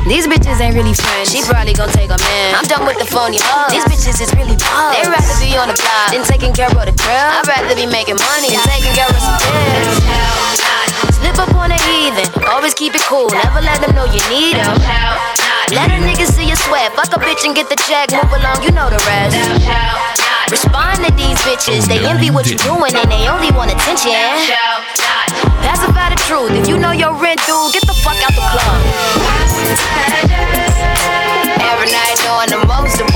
These 0.05 0.27
bitches 0.29 0.61
ain't 0.61 0.77
really 0.77 0.93
friends. 0.93 1.33
She 1.33 1.41
probably 1.41 1.73
gon' 1.73 1.89
take 1.89 2.13
a 2.13 2.17
man. 2.21 2.53
I'm 2.53 2.69
done 2.69 2.85
with 2.85 3.01
the 3.01 3.09
phony 3.09 3.41
hoes. 3.41 3.73
These 3.73 3.89
bitches 3.89 4.21
is 4.21 4.29
really 4.37 4.53
balls. 4.53 4.93
They 4.93 5.01
rather 5.09 5.35
be 5.41 5.57
on 5.57 5.65
the 5.65 5.73
block 5.73 6.13
than 6.13 6.21
taking 6.29 6.53
care 6.53 6.69
of 6.69 6.77
the 6.77 6.93
girl. 6.93 7.29
I'd 7.33 7.49
rather 7.49 7.73
be 7.73 7.89
making 7.89 8.21
money 8.21 8.53
than 8.53 8.61
taking 8.69 8.93
care 8.93 9.09
of 9.09 9.17
some 9.17 9.33
bills. 9.41 10.05
Slip 11.17 11.41
up 11.41 11.49
on 11.57 11.73
a 11.73 11.79
heathen. 11.89 12.29
Always 12.45 12.75
keep 12.77 12.93
it 12.93 13.01
cool. 13.09 13.33
Never 13.33 13.65
let 13.65 13.81
them 13.81 13.97
know 13.97 14.05
you 14.05 14.21
need 14.29 14.61
them. 14.61 14.77
Let 15.73 15.89
a 15.89 15.97
nigga 15.97 16.29
see 16.29 16.45
you 16.47 16.55
sweat. 16.55 16.93
Fuck 16.93 17.15
a 17.15 17.19
bitch 17.19 17.45
and 17.45 17.55
get 17.55 17.69
the 17.69 17.75
check. 17.89 18.11
Move 18.11 18.29
along, 18.29 18.61
you 18.61 18.71
know 18.71 18.89
the 18.89 19.01
rest. 19.09 19.33
Respond 20.51 21.01
to 21.05 21.11
these 21.17 21.39
bitches. 21.41 21.87
They 21.87 21.97
envy 22.05 22.29
what 22.29 22.45
you're 22.45 22.61
doing 22.61 22.93
and 22.93 23.09
they 23.09 23.25
only 23.27 23.49
want 23.49 23.73
attention. 23.73 24.13
Pacify 25.65 26.13
the 26.13 26.21
truth. 26.29 26.51
If 26.53 26.67
you 26.69 26.77
know 26.77 26.91
your 26.91 27.17
rent 27.17 27.41
due, 27.49 27.69
get 27.73 27.81
the 27.89 27.97
fuck 28.05 28.17
out 28.21 28.33
the 28.37 28.45
club. 28.45 28.77
Every 31.57 31.89
night 31.89 32.17
doing 32.21 32.49
the 32.53 32.61
most 32.69 33.01
up 33.01 33.09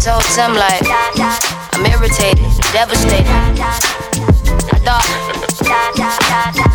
told 0.00 0.22
Tim 0.34 0.54
like 0.54 0.80
I'm 1.72 1.84
irritated, 1.84 2.46
devastated. 2.72 3.26
I 3.26 4.78
thought. 4.82 6.69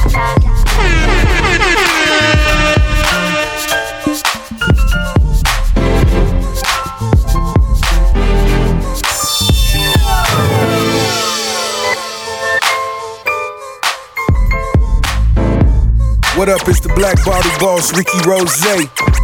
What 16.46 16.62
up? 16.62 16.70
It's 16.70 16.80
the 16.80 16.94
Black 16.94 17.18
Bottle 17.26 17.50
Boss, 17.58 17.90
Ricky 17.98 18.22
Rose. 18.22 18.62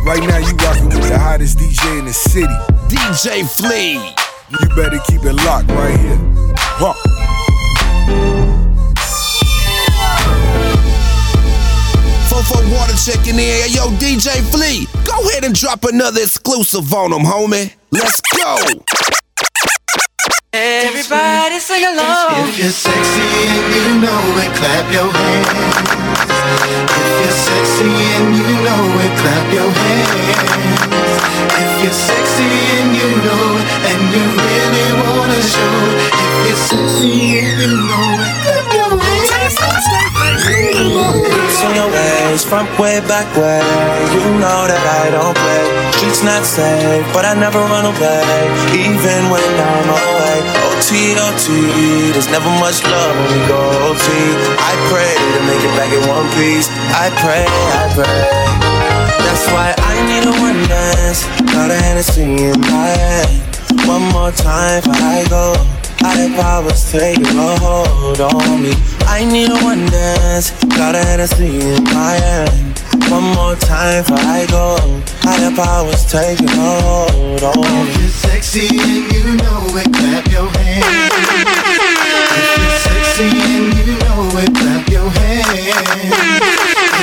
Right 0.03 0.25
now, 0.25 0.41
you 0.41 0.57
rocking 0.57 0.89
with 0.89 1.07
the 1.07 1.19
hottest 1.19 1.59
DJ 1.59 1.99
in 1.99 2.05
the 2.05 2.13
city. 2.13 2.49
DJ 2.89 3.45
Flea. 3.45 4.01
You 4.49 4.67
better 4.73 4.97
keep 5.05 5.21
it 5.21 5.37
locked 5.45 5.69
right 5.69 5.99
here. 5.99 6.17
Huh. 6.81 6.97
Fofo 12.25 12.57
Water 12.73 12.97
checking 12.97 13.37
in. 13.37 13.69
Yo, 13.69 13.93
DJ 14.01 14.41
Flea, 14.49 14.87
go 15.05 15.13
ahead 15.29 15.45
and 15.45 15.53
drop 15.53 15.83
another 15.83 16.21
exclusive 16.21 16.91
on 16.91 17.11
them, 17.11 17.21
homie. 17.21 17.71
Let's 17.91 18.19
go. 18.33 18.57
Everybody 20.53 21.59
sing 21.59 21.85
along. 21.85 22.49
If 22.49 22.57
you're 22.57 22.69
sexy 22.71 23.21
and 23.45 23.75
you 23.77 24.01
know 24.01 24.41
it, 24.41 24.57
clap 24.57 24.91
your 24.91 25.11
hands. 25.13 26.30
If 26.51 27.11
you're 27.21 27.37
sexy 27.47 27.91
and 28.17 28.29
you 28.35 28.49
know 28.65 28.83
it, 29.03 29.13
clap 29.21 29.47
your 29.53 29.71
hands. 29.71 31.13
If 31.63 31.71
you're 31.83 31.99
sexy 32.09 32.51
and 32.77 32.89
you 32.99 33.09
know 33.25 33.45
it, 33.59 33.67
and 33.89 34.01
you 34.13 34.23
really 34.35 34.89
wanna 35.01 35.41
show 35.41 35.75
it. 35.89 36.11
If 36.23 36.33
you're 36.47 36.63
sexy 36.69 37.39
and 37.39 37.55
you 37.61 37.71
know 37.89 38.07
it, 38.25 38.35
clap 38.43 38.67
your 38.73 38.93
hands. 38.99 39.21
on 41.63 41.75
your 41.75 41.89
ways, 41.91 42.43
front 42.43 42.69
way, 42.79 42.99
back 43.07 43.27
way. 43.37 43.61
You 44.13 44.23
know 44.41 44.67
that 44.67 44.83
I 45.01 45.11
don't 45.11 45.37
play. 45.37 45.65
Streets 45.97 46.23
not 46.23 46.43
safe, 46.43 47.05
but 47.13 47.25
I 47.25 47.33
never 47.33 47.59
run 47.59 47.85
away, 47.85 48.23
even 48.73 49.29
when 49.29 49.45
I'm 49.59 49.89
away. 49.89 50.20
Oh, 50.41 50.73
OT, 50.73 51.13
OT, 51.13 51.45
oh, 51.53 52.11
there's 52.13 52.29
never 52.33 52.49
much 52.57 52.81
love 52.83 53.13
when 53.13 53.29
we 53.29 53.41
go 53.47 53.61
oh, 53.61 53.93
OT. 53.93 54.05
I 54.57 54.73
pray 54.89 55.13
to 55.13 55.39
make 55.45 55.61
it 55.61 55.73
back 55.77 55.93
in 55.93 56.01
one 56.09 56.25
piece. 56.33 56.67
I 56.97 57.13
pray, 57.21 57.45
I 57.45 57.85
pray. 57.93 58.19
That's 59.21 59.45
why 59.53 59.75
I 59.77 59.93
need 60.09 60.25
a 60.25 60.33
one 60.41 60.61
dance. 60.67 61.25
Got 61.53 61.69
a 61.69 61.77
Hennessy 61.77 62.23
in 62.23 62.59
my 62.61 62.89
hand. 62.89 63.87
One 63.87 64.03
more 64.13 64.31
time 64.31 64.81
before 64.81 64.97
I 64.97 65.25
go. 65.29 65.53
Higher 66.01 66.29
powers 66.35 66.91
taking 66.91 67.37
a 67.37 67.59
hold 67.59 68.19
on 68.21 68.63
me. 68.63 68.73
I 69.13 69.25
need 69.25 69.49
a 69.49 69.59
one 69.63 69.85
dance. 69.87 70.51
Got 70.77 70.95
a 70.95 71.03
Hennessy 71.03 71.59
in 71.59 71.83
my 71.83 72.15
hand. 72.15 72.79
One 73.11 73.27
more 73.35 73.55
time 73.55 74.03
before 74.03 74.17
I 74.19 74.47
go. 74.49 74.77
Higher 75.21 75.53
powers 75.55 76.05
taking 76.09 76.47
hold 76.47 77.43
on 77.43 77.57
If 77.59 77.95
me. 77.95 78.01
you're 78.01 78.09
sexy 78.09 78.67
and 78.71 79.11
you 79.11 79.23
know 79.35 79.77
it, 79.81 79.91
clap 79.93 80.25
your 80.31 80.47
hands. 80.49 81.11
If 82.39 82.49
you're 82.57 82.79
sexy 82.87 83.27
and 83.35 83.67
you 83.77 83.93
know 83.99 84.39
it, 84.41 84.51
clap 84.55 84.87
your 84.89 85.09
hands. 85.09 86.15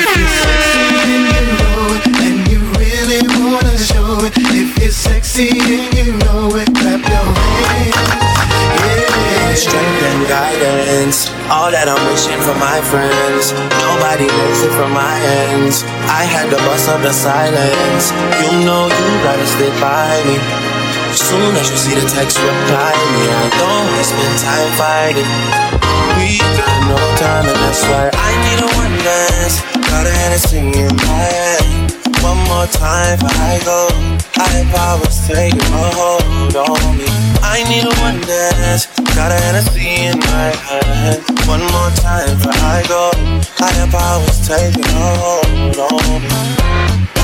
If 0.01 0.17
you're 0.17 0.33
sexy 0.43 0.85
and 1.13 1.25
you 1.29 1.43
know 1.61 1.93
it, 1.95 2.07
and 2.25 2.39
you 2.51 2.61
really 2.81 3.23
wanna 3.39 3.77
show 3.79 4.25
it. 4.25 4.33
If 4.37 4.79
you're 4.81 4.91
sexy 4.91 5.51
and 5.51 5.93
you 5.99 6.17
know 6.25 6.57
it, 6.57 6.73
clap 6.75 7.03
your 7.05 7.27
hands. 7.37 8.28
Strength 9.55 10.03
and 10.11 10.23
guidance, 10.29 11.31
all 11.49 11.71
that 11.73 11.89
I'm 11.89 11.99
wishing 12.11 12.39
for 12.45 12.55
my 12.57 12.79
friends. 12.91 13.51
Nobody 13.55 14.29
knows 14.29 14.61
it 14.63 14.73
from 14.77 14.93
my 14.95 15.17
hands. 15.19 15.83
I 16.07 16.23
had 16.25 16.51
to 16.53 16.59
bust 16.63 16.89
up 16.89 17.03
the 17.03 17.11
silence. 17.13 18.13
You 18.39 18.63
know 18.63 18.87
you 18.87 19.09
gotta 19.25 19.49
stay 19.49 19.73
by 19.83 20.15
me. 20.29 20.39
Soon 21.11 21.53
as 21.59 21.67
you 21.73 21.79
see 21.81 21.97
the 21.99 22.07
text, 22.07 22.39
reply 22.39 22.95
me. 22.95 23.23
I 23.27 23.47
don't 23.59 23.85
wanna 23.89 24.07
spend 24.07 24.37
time 24.47 24.71
fighting. 24.79 25.31
We 26.21 26.39
got 26.39 26.79
no 26.87 26.99
time, 27.19 27.47
and 27.51 27.59
that's 27.59 27.83
why 27.91 28.15
I 28.15 28.31
need 28.47 28.63
a 28.63 28.69
dance. 29.03 29.61
Got 29.91 30.07
a 30.07 30.11
Hennessy 30.11 30.59
in 30.59 30.95
my 30.97 31.25
hand. 31.33 31.93
One 32.23 32.41
more 32.51 32.67
time 32.67 33.19
I 33.23 33.61
go. 33.65 33.89
I 34.37 34.65
powers 34.73 35.27
taking 35.27 35.61
a 35.61 35.89
hold 35.99 36.57
on 36.57 36.99
me. 36.99 37.28
I 37.51 37.65
need 37.65 37.85
a 37.85 37.95
one 38.01 38.21
dance. 38.21 38.87
Got 39.17 39.33
a 39.33 39.41
Hennessy 39.41 40.05
in 40.05 40.19
my 40.21 40.53
hand. 40.69 41.25
One 41.49 41.65
more 41.73 41.91
time 41.97 42.37
before 42.37 42.53
I 42.53 42.85
go. 42.87 43.11
Higher 43.57 43.89
powers 43.91 44.47
taking 44.47 44.85
hold 44.85 45.79
on 45.79 46.23
me. 46.23 47.18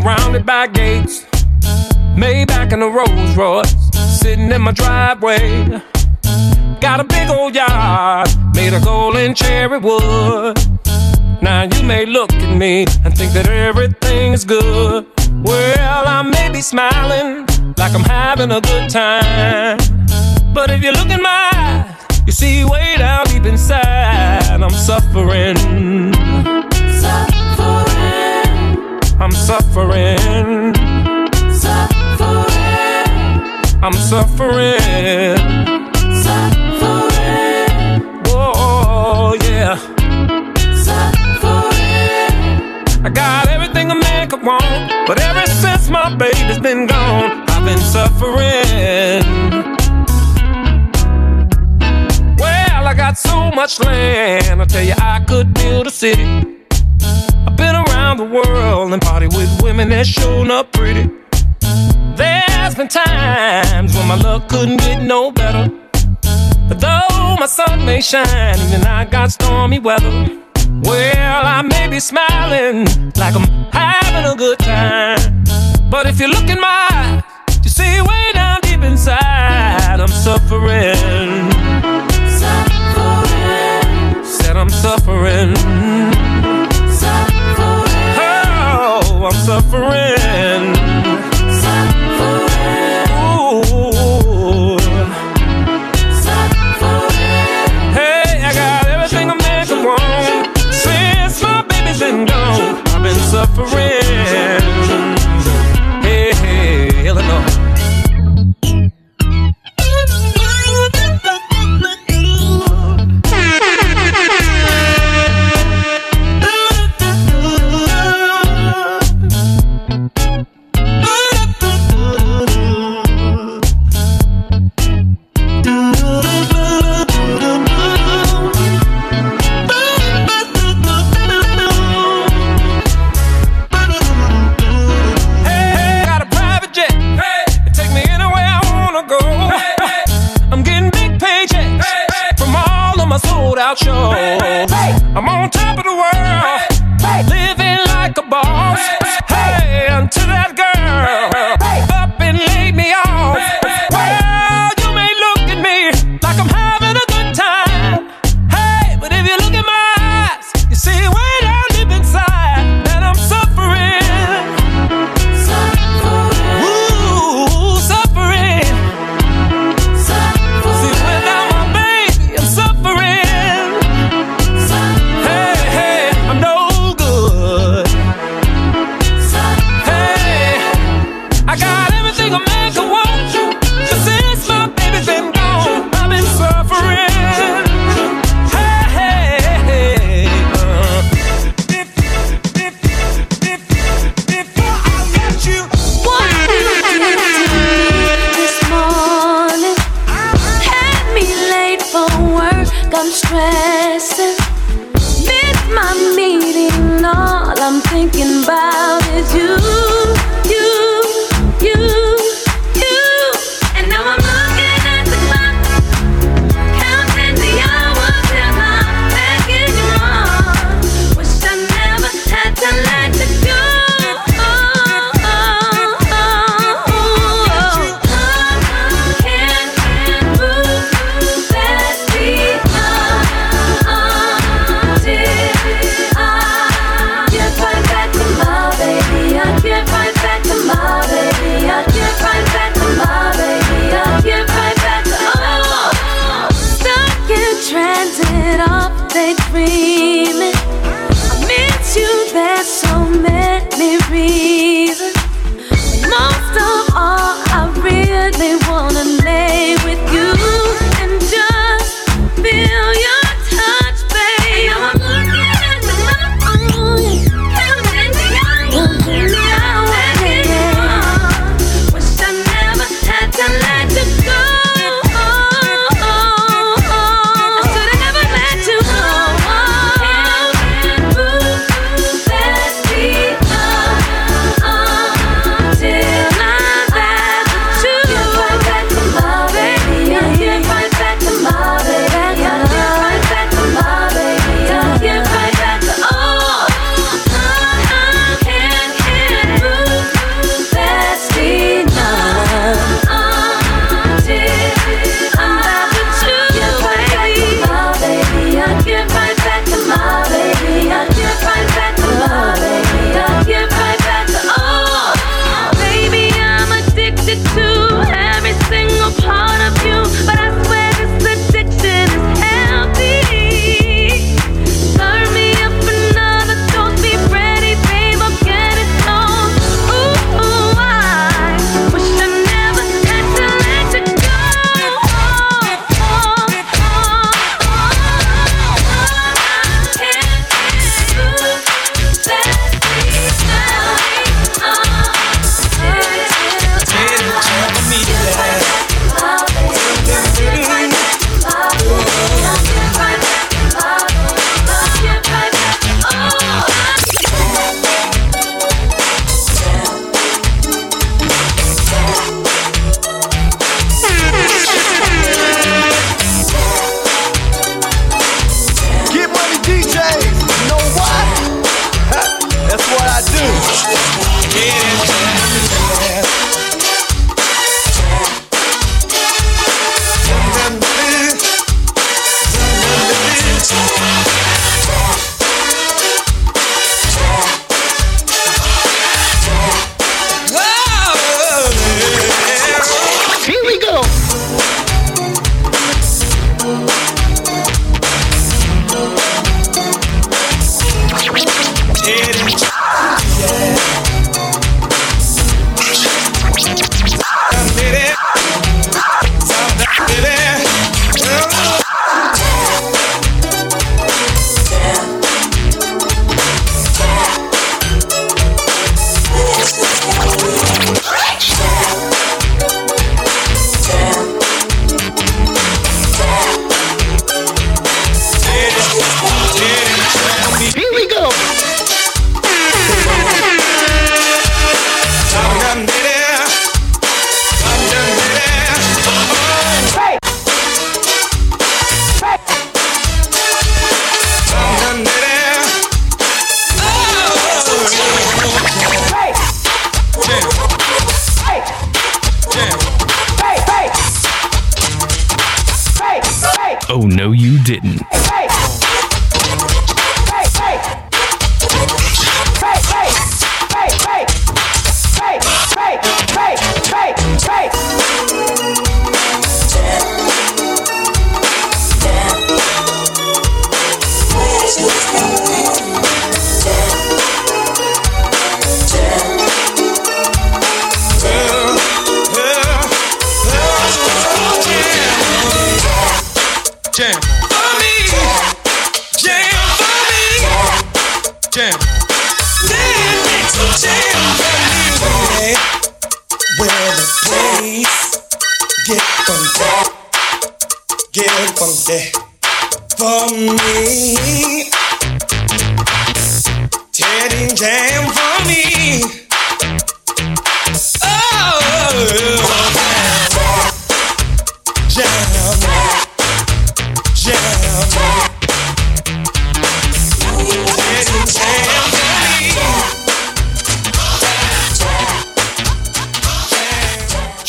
Surrounded 0.00 0.46
by 0.46 0.66
gates. 0.66 1.26
Maybach 2.16 2.72
and 2.72 2.82
a 2.82 2.86
Rolls 2.86 3.36
Royce 3.36 3.74
sitting 4.20 4.50
in 4.50 4.62
my 4.62 4.72
driveway. 4.72 5.82
Got 6.80 7.00
a 7.00 7.04
big 7.04 7.28
old 7.28 7.54
yard 7.54 8.28
made 8.54 8.72
of 8.72 8.82
gold 8.84 9.16
and 9.16 9.36
cherry 9.36 9.78
wood. 9.78 10.58
Now 11.42 11.62
you 11.62 11.82
may 11.82 12.06
look 12.06 12.32
at 12.32 12.56
me 12.56 12.86
and 13.04 13.16
think 13.16 13.32
that 13.32 13.48
everything 13.48 14.32
is 14.32 14.44
good. 14.44 15.06
Well, 15.42 16.04
I 16.06 16.22
may 16.22 16.50
be 16.50 16.60
smiling 16.60 17.46
like 17.76 17.94
I'm 17.94 18.04
having 18.04 18.50
a 18.50 18.60
good 18.60 18.90
time. 18.90 19.78
But 20.54 20.70
if 20.70 20.82
you 20.82 20.92
look 20.92 21.10
in 21.10 21.22
my 21.22 21.50
eyes, 21.54 22.22
you 22.26 22.32
see 22.32 22.64
way 22.64 22.94
down 22.98 23.26
deep 23.26 23.44
inside, 23.44 24.60
I'm. 24.62 24.70
Suffering. 24.70 25.56
I'm 29.22 29.32
suffering. 29.32 30.74
Suffering. 31.52 32.40
I'm 33.84 33.92
suffering. 33.92 35.36
Suffering. 36.24 37.20
Whoa, 38.24 39.34
yeah. 39.42 39.76
Suffering. 40.74 42.30
I 43.04 43.10
got 43.12 43.48
everything 43.48 43.90
a 43.90 43.94
man 43.94 44.30
could 44.30 44.42
want, 44.42 44.90
but 45.06 45.20
ever 45.20 45.44
since 45.46 45.90
my 45.90 46.16
baby's 46.16 46.58
been 46.58 46.86
gone, 46.86 47.44
I've 47.50 47.64
been 47.66 47.78
suffering. 47.78 49.22
Well, 52.38 52.86
I 52.86 52.94
got 52.96 53.18
so 53.18 53.50
much 53.50 53.80
land, 53.80 54.62
I 54.62 54.64
tell 54.64 54.82
you, 54.82 54.94
I 54.96 55.22
could 55.28 55.52
build 55.52 55.88
a 55.88 55.90
city. 55.90 56.59
Been 57.60 57.76
around 57.76 58.16
the 58.16 58.24
world 58.24 58.90
and 58.94 59.02
party 59.02 59.26
with 59.26 59.50
women 59.62 59.90
that 59.90 60.06
shown 60.06 60.50
up 60.50 60.72
pretty. 60.72 61.10
There's 62.16 62.74
been 62.74 62.88
times 62.88 63.94
when 63.94 64.08
my 64.08 64.14
luck 64.14 64.48
couldn't 64.48 64.78
get 64.78 65.02
no 65.02 65.30
better. 65.30 65.70
But 66.68 66.80
though 66.80 67.36
my 67.38 67.44
sun 67.44 67.84
may 67.84 68.00
shine, 68.00 68.58
even 68.66 68.82
I 68.86 69.04
got 69.04 69.32
stormy 69.32 69.78
weather. 69.78 70.10
Well, 70.88 71.42
I 71.56 71.60
may 71.60 71.86
be 71.88 72.00
smiling 72.00 72.86
like 73.22 73.34
I'm 73.36 73.46
having 73.72 74.24
a 74.32 74.34
good 74.34 74.58
time. 74.60 75.44
But 75.90 76.06
if 76.06 76.18
you 76.18 76.28
look 76.28 76.48
in 76.48 76.60
my 76.60 76.88
eyes, 76.90 77.22
you 77.62 77.68
see 77.68 78.00
way 78.00 78.30
down 78.32 78.60
deep 78.62 78.80
inside, 78.80 80.00
I'm 80.00 80.08
suffering. 80.08 81.52
Suffering. 82.40 84.24
Said 84.24 84.56
I'm. 84.56 84.70
Suffering. 84.70 86.19
I'm 89.22 89.32
suffering. 89.32 90.79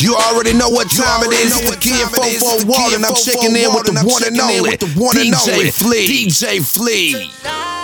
You 0.02 0.16
already 0.16 0.52
know 0.52 0.68
what 0.68 0.90
time 0.90 1.22
it 1.22 1.32
is. 1.32 1.54
It's 1.56 1.70
the 1.70 1.76
Kid 1.76 2.02
44 2.10 2.66
Wall, 2.66 2.92
and 2.92 3.06
I'm 3.06 3.14
checking 3.14 3.54
in 3.54 3.70
with 3.70 3.86
the 3.86 4.02
one 4.02 4.26
and 4.26 4.40
only 4.40 4.76
DJ 4.76 5.72
Flea. 5.72 6.26
DJ 6.26 6.58
Flea. 6.60 7.81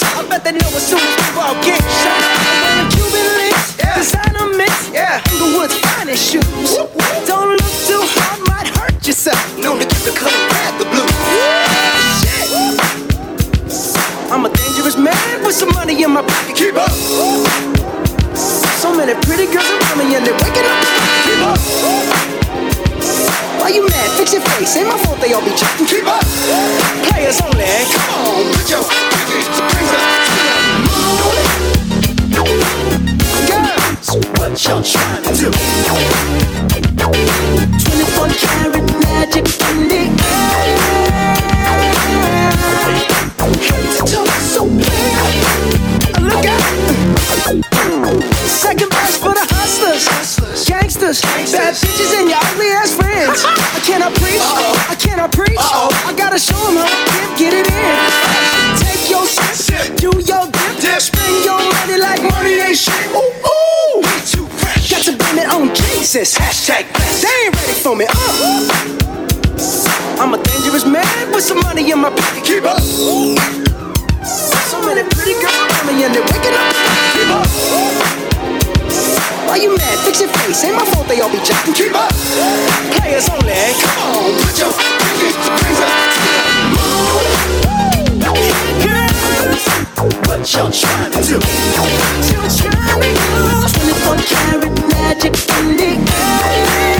Gone. 0.00 0.24
I 0.24 0.28
bet 0.28 0.44
they 0.44 0.52
know 0.52 0.70
as 0.74 0.86
soon 0.86 1.00
as 1.00 1.14
we 1.18 1.26
walk 1.36 1.62
in. 1.66 1.78
I'm 1.78 2.58
wearing 2.62 2.88
Cuban 2.94 3.28
links. 3.38 3.76
Designer 3.76 4.46
mix. 4.56 4.72
Yeah. 4.90 5.22
Inglewood's 5.32 5.74
finest 5.78 6.22
shoes. 6.30 6.76
Don't 7.26 7.50
look 7.50 7.74
too 7.86 8.02
hard, 8.14 8.40
might 8.48 8.68
hurt 8.78 9.06
yourself. 9.06 9.38
Known 9.58 9.78
to 9.80 9.86
keep 9.86 10.02
the 10.06 10.14
color 10.14 10.42
red, 10.54 10.72
the 10.78 10.86
blue. 10.86 11.08
Shit. 12.22 12.46
I'm 14.30 14.44
a 14.44 14.50
dangerous 14.50 14.96
man 14.96 15.42
with 15.44 15.54
some 15.54 15.72
money 15.74 16.02
in 16.02 16.10
my 16.12 16.22
pocket. 16.22 16.56
Keep 16.56 16.76
up. 16.76 16.92
So 18.78 18.94
many 18.96 19.14
pretty 19.26 19.46
girls 19.52 19.66
around 19.66 19.98
me 19.98 20.14
and 20.14 20.24
they're 20.24 20.34
waking 20.34 20.64
up. 20.64 20.87
Fix 24.28 24.44
your 24.44 24.52
face. 24.52 24.76
Ain't 24.76 24.88
my 24.88 24.98
fault 24.98 25.18
they 25.20 25.32
all 25.32 25.42
be 25.42 25.50
chatting. 25.56 25.86
Keep 25.86 26.04
up. 26.04 26.22
Players 27.08 27.40
only. 27.40 27.64
Come 27.88 28.10
on, 28.12 28.52
put 28.52 28.68
your 28.68 28.82
what 34.36 34.64
y'all 34.64 34.82
trying 34.82 35.22
to 35.22 35.32
do? 35.34 35.50
24 37.00 38.28
karat 38.28 38.84
magic 39.00 39.46
in 39.70 39.88
the 39.88 40.02
air. 40.22 41.07
I 54.08 54.10
cannot 54.10 54.24
preach, 54.24 54.40
I 54.88 54.96
cannot 54.96 55.28
preach. 55.32 55.58
I 55.60 56.14
gotta 56.16 56.38
show 56.38 56.56
them 56.56 56.76
how 56.80 56.88
to 56.88 56.96
get, 57.12 57.36
get 57.36 57.52
it 57.60 57.68
in. 57.68 57.76
Take 58.80 59.04
your 59.10 59.26
sip, 59.26 59.52
sip. 59.52 59.96
do 60.00 60.08
your 60.24 60.48
dip, 60.80 61.00
spend 61.00 61.44
your 61.44 61.58
money 61.60 61.98
like 62.00 62.22
money 62.24 62.54
ain't 62.56 62.78
shit. 62.78 63.10
Ooh, 63.12 63.20
ooh, 63.20 64.00
we 64.00 64.08
too 64.24 64.48
fresh. 64.48 64.88
Got 64.88 65.04
to 65.04 65.12
blame 65.12 65.40
it 65.44 65.52
on 65.52 65.74
Jesus. 65.74 66.38
Hashtag 66.38 66.90
blessed. 66.94 67.22
They 67.22 67.28
ain't 67.44 67.54
ready 67.54 67.74
for 67.76 67.94
me. 67.94 68.06
Uh. 68.08 68.14
I'm 70.16 70.32
a 70.32 70.38
dangerous 70.42 70.86
man 70.86 71.30
with 71.30 71.44
some 71.44 71.60
money 71.60 71.90
in 71.90 71.98
my 72.00 72.08
pocket. 72.08 72.44
Keep 72.44 72.64
up. 72.64 72.80
So 72.80 74.80
many 74.88 75.02
pretty 75.04 75.34
girls 75.36 75.52
around 75.52 75.86
me 75.86 76.04
and 76.04 76.14
they're 76.14 76.24
waking 76.24 76.56
up. 76.56 76.72
Keep 77.12 77.28
up. 77.28 77.44
Why 79.48 79.56
you 79.56 79.76
mad? 79.76 79.98
Fix 80.04 80.20
your 80.20 80.28
face. 80.28 80.62
Ain't 80.64 80.76
my 80.76 80.84
fault 80.84 81.08
they 81.08 81.20
all 81.20 81.32
be 81.32 81.40
jacking. 81.42 81.74
Keep 81.74 81.94
up. 81.94 82.12
Players 83.00 83.28
only. 83.30 83.56
Come 83.80 83.98
on, 84.04 84.36
put 84.44 84.58
your 84.60 84.68
rings 84.68 85.80
up 85.80 86.08
what 90.38 90.54
y'all 90.54 90.70
trying 90.70 91.10
to 91.10 91.22
do? 91.22 91.38
What 91.38 92.22
you 92.30 92.70
trying 92.70 93.00
to 93.00 93.08
do? 93.08 93.48
24 93.74 94.16
karat 94.28 94.74
magic 94.88 95.34
in 95.58 95.76
the 95.76 95.90
air. 96.12 96.97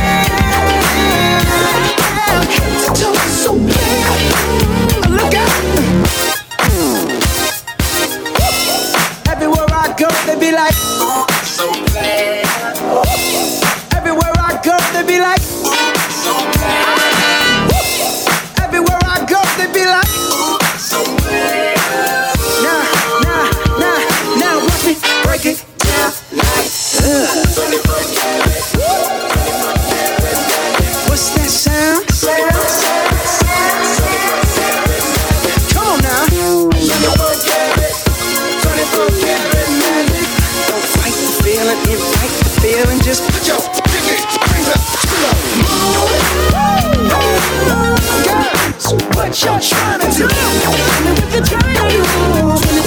What 49.39 49.45
y'all 49.45 49.61
trying 49.61 50.01
to 50.01 50.07
do? 50.19 50.29
Tell 50.29 51.05
me 51.05 51.11
what 51.13 51.33
you're 51.33 51.45
trying 51.45 51.77
to 51.77 51.83
do. 51.91 52.03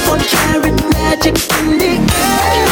24 0.03 0.17
karat 0.17 0.93
magic 0.93 1.35
in 1.59 1.77
the 1.77 2.13
air. 2.13 2.70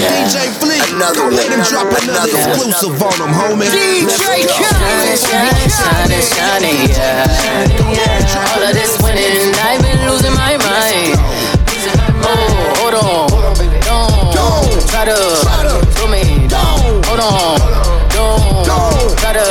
DJ 0.00 0.48
Flea. 0.60 0.80
Another 0.96 1.30
Let 1.30 1.52
him 1.52 1.62
drop 1.68 1.92
another 1.92 2.28
exclusive 2.28 3.02
on 3.02 3.12
him, 3.20 3.32
homie. 3.36 3.68
DJ 3.68 4.48
Shining, 4.48 5.16
shining, 5.16 6.24
shining, 6.24 6.88
shining, 6.88 7.78
yeah. 7.94 8.54
All 8.54 8.62
of 8.64 8.72
this 8.72 8.96
winning, 9.02 9.52
I've 9.60 9.82
been 9.82 10.00
losing 10.08 10.34
my 10.34 10.56
mind. 10.56 11.20
Oh, 12.22 12.36
hold 12.80 12.94
on, 12.94 13.28
don't 14.32 14.88
try 14.88 15.04
to 15.04 15.16
slow 15.96 16.08
me 16.08 16.48
down. 16.48 17.02
Hold 17.04 17.20
on, 17.20 17.58
don't 18.12 19.18
try 19.18 19.32
to 19.32 19.46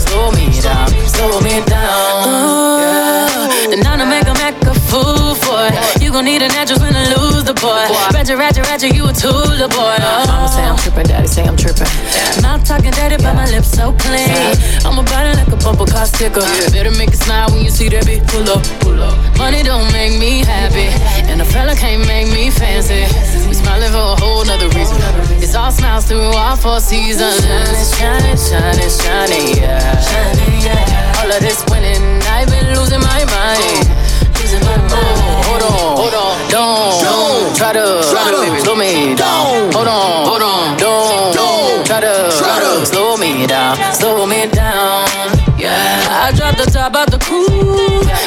slow 0.00 0.30
me 0.32 0.50
down, 0.60 0.88
slow 1.06 1.40
me 1.40 1.62
down. 1.66 2.80
Yeah. 2.80 3.70
Then 3.70 3.80
now 3.80 3.96
to 3.96 4.06
make 4.06 4.26
a 4.26 4.34
make 4.34 4.58
a 4.66 4.74
fool 4.90 5.34
for 5.34 5.66
it. 5.66 6.02
You 6.02 6.10
gon' 6.12 6.24
need 6.24 6.42
an 6.42 6.50
actress 6.52 6.80
when 6.80 6.94
I 6.94 7.14
lose 7.14 7.44
the 7.44 7.54
boy. 7.54 7.86
Ratchet, 8.22 8.38
ratchet, 8.38 8.66
ratchet, 8.70 8.94
you 8.94 9.02
a 9.02 9.12
tool, 9.12 9.50
the 9.58 9.66
boy. 9.66 9.98
Oh. 9.98 10.24
Mama 10.30 10.46
say 10.46 10.62
I'm 10.62 10.78
tripping, 10.78 11.10
daddy 11.10 11.26
say 11.26 11.42
I'm 11.42 11.56
tripping. 11.56 11.90
Mouth 12.38 12.62
talking 12.62 12.94
dirty, 12.94 13.18
but 13.18 13.34
my 13.34 13.50
lips 13.50 13.74
so 13.74 13.90
clean. 13.98 14.54
I'm 14.86 14.94
a 14.94 15.02
body 15.02 15.34
like 15.34 15.50
a 15.50 15.58
bumper 15.58 15.90
car 15.90 16.06
sticker. 16.06 16.46
Better 16.70 16.94
make 16.94 17.10
it 17.10 17.18
smile 17.18 17.50
when 17.50 17.64
you 17.66 17.70
see 17.74 17.88
that 17.90 18.06
bitch 18.06 18.22
pull 18.30 18.46
up, 18.46 18.62
pull 18.78 19.02
up. 19.02 19.18
Money 19.34 19.66
don't 19.66 19.90
make 19.90 20.14
me 20.22 20.46
happy, 20.46 20.86
and 21.26 21.42
a 21.42 21.44
fella 21.44 21.74
can't 21.74 22.06
make 22.06 22.30
me 22.30 22.46
fancy. 22.54 23.10
We 23.50 23.58
smiling 23.58 23.90
for 23.90 24.14
a 24.14 24.16
whole 24.22 24.46
nother 24.46 24.70
reason. 24.70 25.02
It's 25.42 25.58
all 25.58 25.72
smiles 25.74 26.06
through 26.06 26.30
all 26.30 26.54
four 26.54 26.78
seasons. 26.78 27.42
Shining, 27.98 28.38
shining, 28.38 28.86
shining, 29.02 29.58
yeah. 29.58 29.98
Shining, 29.98 30.62
yeah. 30.62 31.18
All 31.18 31.26
of 31.26 31.42
this 31.42 31.58
winning, 31.66 32.22
I've 32.30 32.46
been 32.46 32.70
losing 32.78 33.02
my 33.02 33.26
mind. 33.34 34.01
Losing 34.62 34.86
my 34.86 35.02
mind. 35.02 35.44
Hold 35.46 35.62
on, 35.62 35.96
hold 35.96 36.14
on, 36.14 36.34
don't, 36.50 37.02
don't 37.02 37.56
try 37.56 37.72
to, 37.72 38.02
try 38.10 38.30
to 38.30 38.60
slow 38.60 38.74
me 38.76 39.14
down. 39.14 39.72
Hold 39.72 39.88
on, 39.88 40.26
hold 40.26 40.42
on, 40.42 40.76
don't, 40.78 41.34
don't 41.34 41.86
try 41.86 42.00
to, 42.00 42.30
try 42.38 42.60
to 42.60 42.86
slow 42.86 43.16
me 43.16 43.46
down, 43.46 43.76
slow 43.94 44.26
me 44.26 44.46
down. 44.48 45.06
Yeah, 45.58 46.24
I 46.24 46.32
dropped 46.34 46.58
the 46.58 46.66
top 46.70 46.94
out 46.94 47.10
the 47.10 47.18
coupe. 47.18 47.50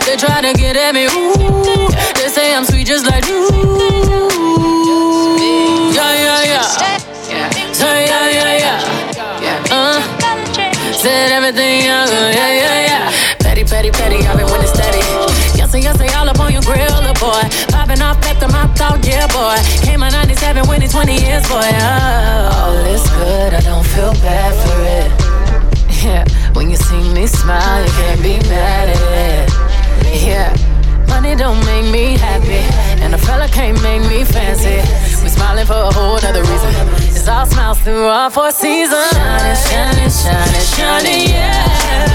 They 0.05 0.15
try 0.15 0.41
to 0.41 0.53
get 0.53 0.75
at 0.77 0.93
me, 0.93 1.05
ooh. 1.05 1.89
They 2.15 2.29
say 2.29 2.53
I'm 2.55 2.65
sweet 2.65 2.87
just 2.87 3.05
like 3.05 3.25
you. 3.27 3.47
Yeah, 5.91 6.13
yeah, 6.15 6.43
yeah. 6.43 6.63
Say 7.73 8.05
yeah, 8.07 8.29
yeah, 8.29 8.57
yeah. 9.41 9.63
Uh, 9.71 9.99
said 10.93 11.31
everything 11.31 11.85
young, 11.85 12.07
yeah, 12.07 12.31
yeah, 12.31 12.81
yeah. 12.81 12.84
Boy. 17.25 17.43
Popping 17.73 18.01
off 18.01 18.21
at 18.29 18.37
the 18.39 18.47
mouth 18.47 18.79
out, 18.81 19.01
yeah, 19.05 19.27
boy. 19.27 19.57
Came 19.81 20.03
out 20.03 20.13
97, 20.13 20.67
winning 20.69 20.89
20 20.89 21.13
years, 21.13 21.43
boy. 21.49 21.61
Oh, 21.61 22.61
all 22.61 22.77
is 22.93 23.05
good, 23.17 23.53
I 23.53 23.61
don't 23.61 23.85
feel 23.93 24.13
bad 24.21 24.51
for 24.61 24.79
it. 24.99 25.09
Yeah, 26.05 26.23
when 26.53 26.69
you 26.69 26.77
see 26.77 27.01
me 27.13 27.25
smile, 27.25 27.81
you 27.83 27.91
can't 27.99 28.21
be 28.21 28.37
mad 28.49 28.89
at 28.89 29.01
it. 29.25 29.49
Yeah, 30.21 30.53
money 31.07 31.35
don't 31.35 31.59
make 31.65 31.87
me 31.91 32.17
happy, 32.17 32.61
and 33.01 33.13
a 33.13 33.17
fella 33.17 33.47
can't 33.47 33.81
make 33.81 34.03
me 34.03 34.23
fancy. 34.23 34.77
We 35.23 35.29
smiling 35.29 35.65
for 35.65 35.81
a 35.89 35.91
whole 35.91 36.17
other 36.17 36.41
reason. 36.41 36.73
It's 37.09 37.27
all 37.27 37.45
smiles 37.47 37.79
through 37.81 38.05
all 38.05 38.29
four 38.29 38.51
seasons. 38.51 39.09
Shining, 39.11 39.57
shining, 39.65 40.11
shining, 40.11 40.65
shining, 40.75 41.29
yeah. 41.29 42.14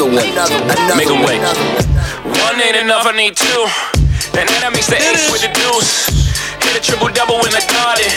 Another 0.00 0.16
one. 0.16 0.32
Another, 0.32 0.56
another 0.64 0.96
Make 0.96 1.08
'em 1.10 1.20
one. 1.20 1.28
wait. 1.28 1.40
One. 2.24 2.56
ain't 2.60 2.76
enough, 2.76 3.04
I 3.06 3.12
need 3.12 3.36
two. 3.36 3.62
And 4.38 4.48
then 4.48 4.62
I 4.64 4.70
mix 4.70 4.86
the 4.88 4.96
ace 4.96 5.28
with 5.30 5.42
the 5.42 5.52
deuce. 5.52 6.08
Hit 6.64 6.76
a 6.76 6.80
triple 6.80 7.08
double 7.12 7.40
in 7.44 7.52
the 7.52 7.64
garden. 7.68 8.08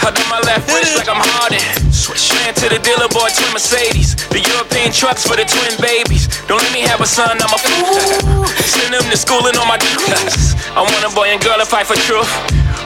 Held 0.00 0.16
on 0.16 0.28
my 0.28 0.40
left 0.44 0.68
wrist 0.72 0.96
like 0.96 1.08
I'm 1.08 1.20
Harden. 1.20 1.60
Switch 1.92 2.32
ran 2.32 2.54
to 2.54 2.68
the 2.68 2.80
dealer, 2.80 3.08
bought 3.12 3.32
twin 3.36 3.52
Mercedes. 3.52 4.16
The 4.32 4.40
European 4.40 4.92
trucks 4.92 5.24
for 5.26 5.36
the 5.36 5.44
twin 5.44 5.76
babies. 5.80 6.28
Don't 6.48 6.60
let 6.60 6.72
me 6.72 6.80
have 6.80 7.00
a 7.00 7.06
son, 7.08 7.36
I'm 7.36 7.52
a 7.52 7.60
fool. 7.60 8.44
Send 8.64 8.92
them 8.96 9.04
to 9.04 9.16
school 9.16 9.44
and 9.46 9.56
all 9.56 9.68
my 9.68 9.76
dudes. 9.78 10.56
I 10.76 10.80
want 10.84 11.04
a 11.04 11.12
boy 11.14 11.28
and 11.32 11.40
girl 11.40 11.58
to 11.60 11.66
fight 11.68 11.86
for 11.86 11.96
truth. 12.08 12.28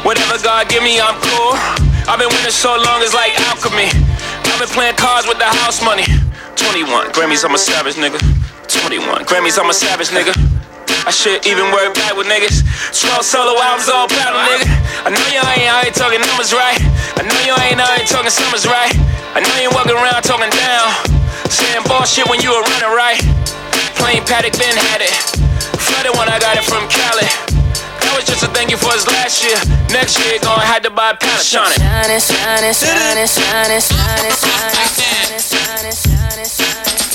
Whatever 0.02 0.38
God 0.42 0.68
give 0.68 0.82
me, 0.82 1.00
I'm 1.00 1.14
cool. 1.22 1.54
I've 2.10 2.18
been 2.18 2.28
winning 2.30 2.50
so 2.54 2.74
long, 2.76 3.00
it's 3.02 3.14
like 3.14 3.32
alchemy. 3.50 3.88
I've 4.50 4.58
been 4.58 4.68
playing 4.74 4.96
cards 4.98 5.26
with 5.26 5.38
the 5.38 5.46
house 5.62 5.82
money. 5.82 6.04
21 6.56 7.10
Grammys, 7.14 7.44
I'm 7.44 7.54
a 7.54 7.58
savage 7.58 7.94
nigga. 7.94 8.18
21 8.82 9.22
Grammys, 9.30 9.54
I'm 9.54 9.70
a 9.70 9.74
savage 9.74 10.10
nigga. 10.10 10.34
I 11.06 11.12
should 11.14 11.46
even 11.46 11.70
work 11.70 11.94
back 11.94 12.18
with 12.18 12.26
niggas. 12.26 12.66
12 12.90 13.22
solo 13.22 13.54
albums, 13.62 13.86
all 13.86 14.10
platinum, 14.10 14.42
nigga. 14.50 14.66
I 15.06 15.14
know 15.14 15.26
you 15.30 15.38
ain't 15.38 15.70
out 15.70 15.86
here 15.86 15.94
talking 15.94 16.18
numbers 16.18 16.50
right. 16.50 16.80
I 17.14 17.22
know 17.22 17.38
you 17.46 17.54
ain't 17.70 17.78
out 17.78 17.94
here 17.94 18.08
talking 18.08 18.34
summers 18.34 18.66
right. 18.66 18.90
I 19.36 19.44
know 19.46 19.56
you 19.62 19.70
walking 19.70 19.94
around 19.94 20.26
talking 20.26 20.50
down. 20.50 20.90
Saying 21.46 21.86
bullshit 21.86 22.26
when 22.26 22.42
you 22.42 22.50
were 22.50 22.64
running 22.66 22.94
right. 22.98 23.20
Plain 23.94 24.26
Patek 24.26 24.58
been 24.58 24.74
had 24.90 25.06
it. 25.06 25.14
Flooded 25.78 26.18
when 26.18 26.26
I 26.26 26.42
got 26.42 26.58
it 26.58 26.66
from 26.66 26.82
Cali. 26.90 27.30
That 28.02 28.12
was 28.18 28.26
just 28.26 28.42
a 28.42 28.50
thank 28.50 28.74
you 28.74 28.76
for 28.76 28.90
us 28.90 29.06
last 29.06 29.46
year. 29.46 29.56
Next 29.94 30.18
year, 30.18 30.42
gonna 30.42 30.66
have 30.66 30.82
to 30.82 30.90
buy 30.90 31.14
a 31.14 31.16
pallet. 31.16 31.46
Shine 31.46 31.70
it, 31.70 31.78
shine 31.78 32.64
it, 32.66 32.74
shine 32.74 33.18
it, 33.22 33.30
shine 33.30 33.70
it, 33.70 33.82
shine 33.86 34.24
it, 34.24 34.34
shine 34.34 34.74
it, 34.74 34.90
shine 34.90 35.30
it, 35.30 35.42
shine 35.46 35.84
it, 35.86 35.94
shine 35.94 36.38
it, 36.42 36.48
shine 36.50 36.98
it. 36.98 37.13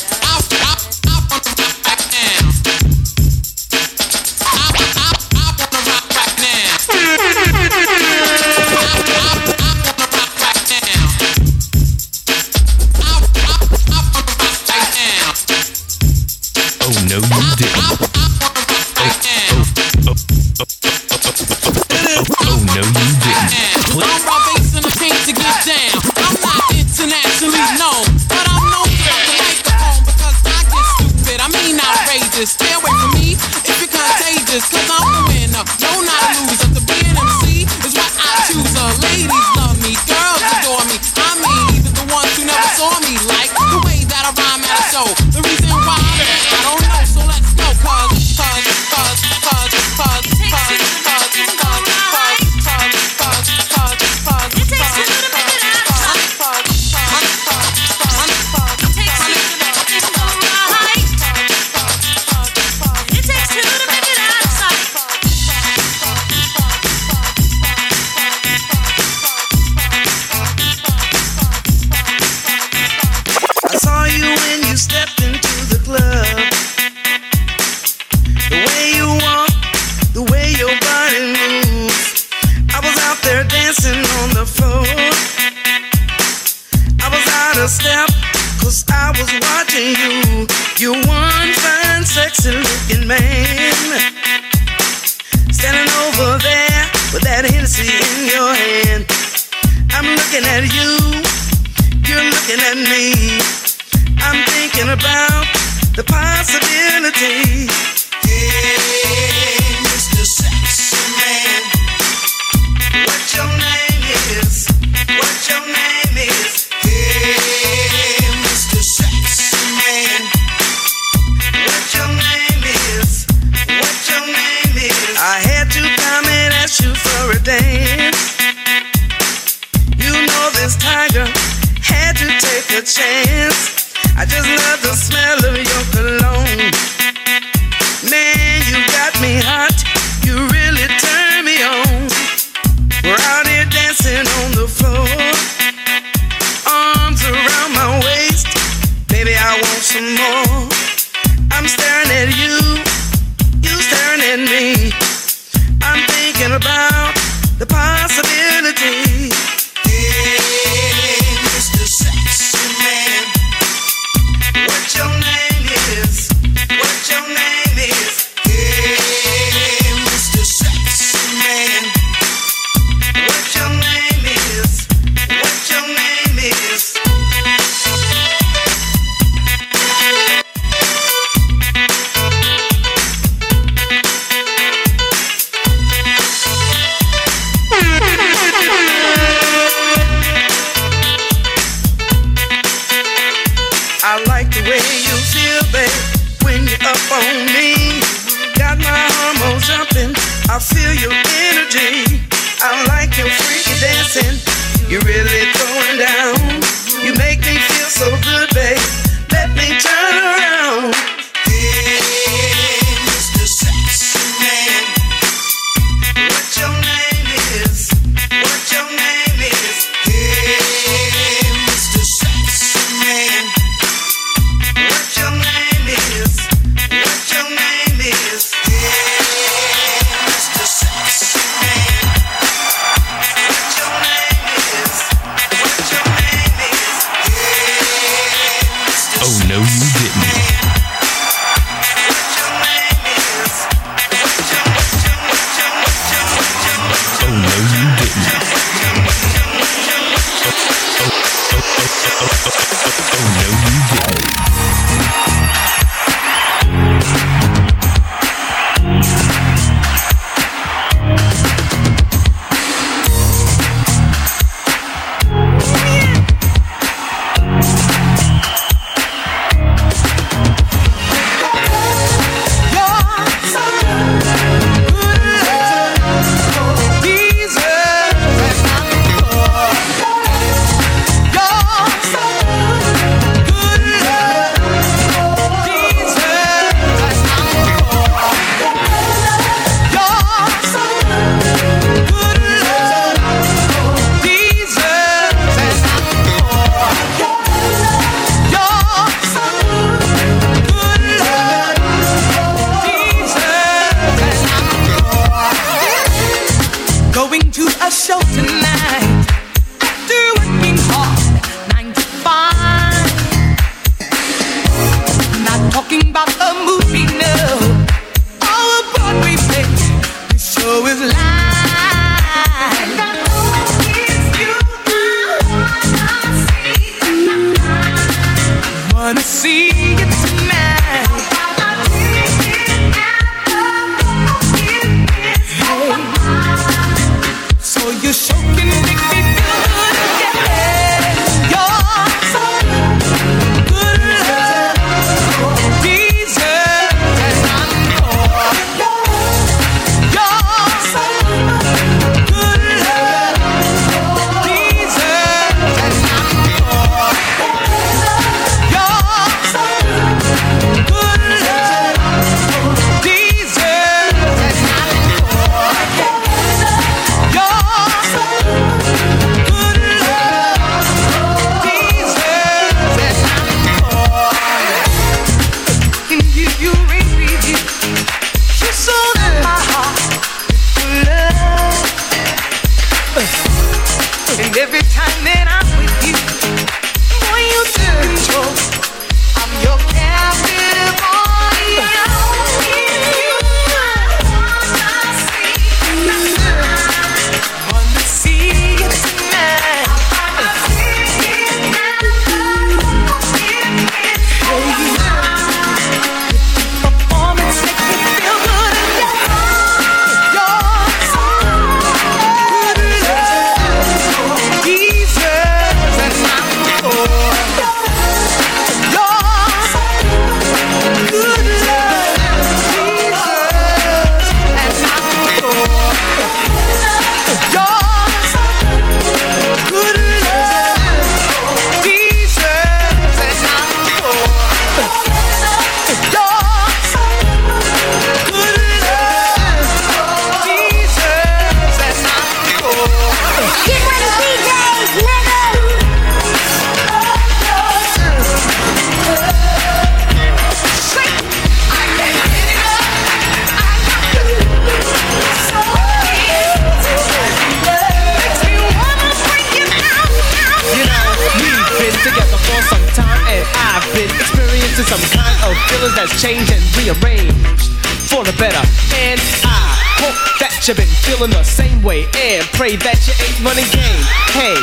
To 462.48 462.56
some 462.70 462.86
time, 462.96 463.22
and 463.28 463.44
I've 463.56 463.86
been 463.94 464.10
experiencing 464.16 464.88
some 464.88 465.04
kind 465.12 465.36
of 465.44 465.54
feelings 465.68 465.96
that's 465.96 466.16
changed 466.22 466.52
and 466.52 466.62
rearranged 466.78 467.72
for 468.08 468.24
the 468.24 468.34
better. 468.40 468.62
And 468.96 469.20
I 469.44 469.60
hope 470.00 470.18
that 470.40 470.56
you've 470.66 470.78
been 470.78 470.96
feeling 471.04 471.32
the 471.32 471.44
same 471.44 471.82
way 471.84 472.08
and 472.18 472.44
pray 472.56 472.76
that 472.80 472.98
you 473.06 473.14
ain't 473.20 473.40
running 473.44 473.68
game. 473.70 474.04
Hey, 474.34 474.58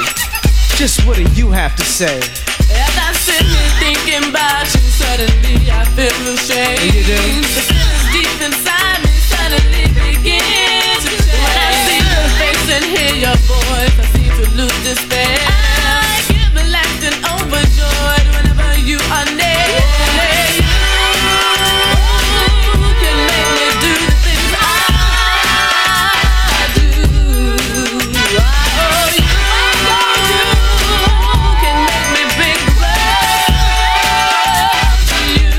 just 0.76 1.04
what 1.06 1.16
do 1.16 1.24
you 1.36 1.50
have 1.50 1.76
to 1.76 1.84
say? 1.84 2.18
As 2.18 2.94
I 2.98 3.12
sit 3.14 3.42
here 3.44 3.70
thinking 3.78 4.30
about 4.30 4.66
you, 4.74 4.82
suddenly 4.90 5.70
I 5.70 5.84
feel 5.94 6.16
ashamed. 6.34 6.92
You 6.92 7.04
do? 7.06 7.20
The 7.54 7.62
feelings 7.70 8.06
deep 8.12 8.38
inside 8.42 8.98
me 9.04 9.14
suddenly 9.30 9.86
begin 9.94 10.42
to 10.42 11.12
change. 11.22 11.40
When 11.40 11.56
I 11.56 11.70
see 11.86 12.00
your 12.02 12.26
face 12.40 12.66
and 12.72 12.84
hear 12.84 13.14
your 13.30 13.38
voice, 13.46 13.94
I 14.00 14.04
seem 14.16 14.32
to 14.42 14.46
lose 14.58 14.80
despair. 14.82 15.65
You 18.86 18.98
near. 19.34 19.66
You 22.78 22.94
can 23.02 23.16
make 23.26 23.50
me 23.58 23.66
do 23.82 23.92
the 24.06 24.14
things 24.22 24.52
I 24.54 24.70
do. 26.76 26.88
Oh, 28.38 29.10
you 29.10 29.26
can 31.62 31.76
make 31.88 32.08
me 32.14 32.22
world 32.78 33.50
to 35.10 35.18
you. 35.34 35.50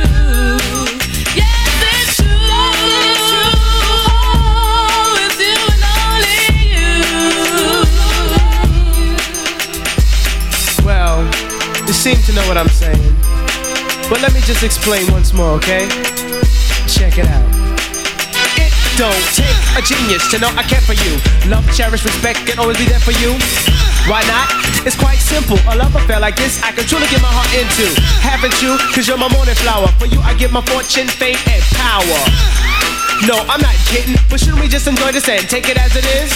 Yes, 1.35 1.71
it's 1.83 2.15
true. 2.15 2.55
It's 5.25 5.39
you 5.43 5.59
and 5.73 5.83
only 5.99 6.41
you. 6.71 6.93
Well, 10.85 11.17
you 11.85 11.93
seem 11.93 12.17
to 12.23 12.31
know 12.31 12.47
what 12.47 12.57
I'm. 12.57 12.76
But 14.09 14.21
let 14.23 14.33
me 14.33 14.39
just 14.47 14.63
explain 14.63 15.11
once 15.11 15.33
more, 15.33 15.59
okay? 15.59 15.83
Check 16.87 17.19
it 17.19 17.27
out. 17.27 17.43
It 18.55 18.71
don't 18.95 19.27
take 19.35 19.59
a 19.75 19.83
genius 19.83 20.31
to 20.31 20.39
know 20.39 20.47
I 20.55 20.63
care 20.63 20.79
for 20.79 20.95
you. 20.95 21.19
Love, 21.51 21.67
cherish, 21.75 22.07
respect, 22.07 22.47
and 22.49 22.57
always 22.57 22.79
be 22.79 22.87
there 22.87 23.03
for 23.03 23.11
you. 23.19 23.35
Why 24.07 24.23
not? 24.31 24.47
It's 24.87 24.95
quite 24.95 25.19
simple. 25.19 25.59
A 25.67 25.75
love 25.75 25.93
affair 25.93 26.19
like 26.23 26.37
this, 26.39 26.63
I 26.63 26.71
can 26.71 26.87
truly 26.87 27.11
get 27.11 27.21
my 27.21 27.27
heart 27.27 27.51
into. 27.51 27.91
Haven't 28.23 28.55
you? 28.63 28.79
Cause 28.95 29.11
you're 29.11 29.19
my 29.19 29.27
morning 29.27 29.59
flower. 29.59 29.91
For 29.99 30.07
you, 30.07 30.23
I 30.23 30.33
get 30.39 30.55
my 30.55 30.63
fortune, 30.63 31.11
fame, 31.11 31.37
and 31.51 31.61
power. 31.75 32.21
No, 33.27 33.43
I'm 33.51 33.59
not 33.59 33.75
kidding. 33.91 34.15
But 34.31 34.39
shouldn't 34.39 34.63
we 34.63 34.71
just 34.71 34.87
enjoy 34.87 35.11
this 35.11 35.27
and 35.27 35.43
take 35.51 35.67
it 35.67 35.75
as 35.75 35.91
it 35.99 36.07
is? 36.23 36.31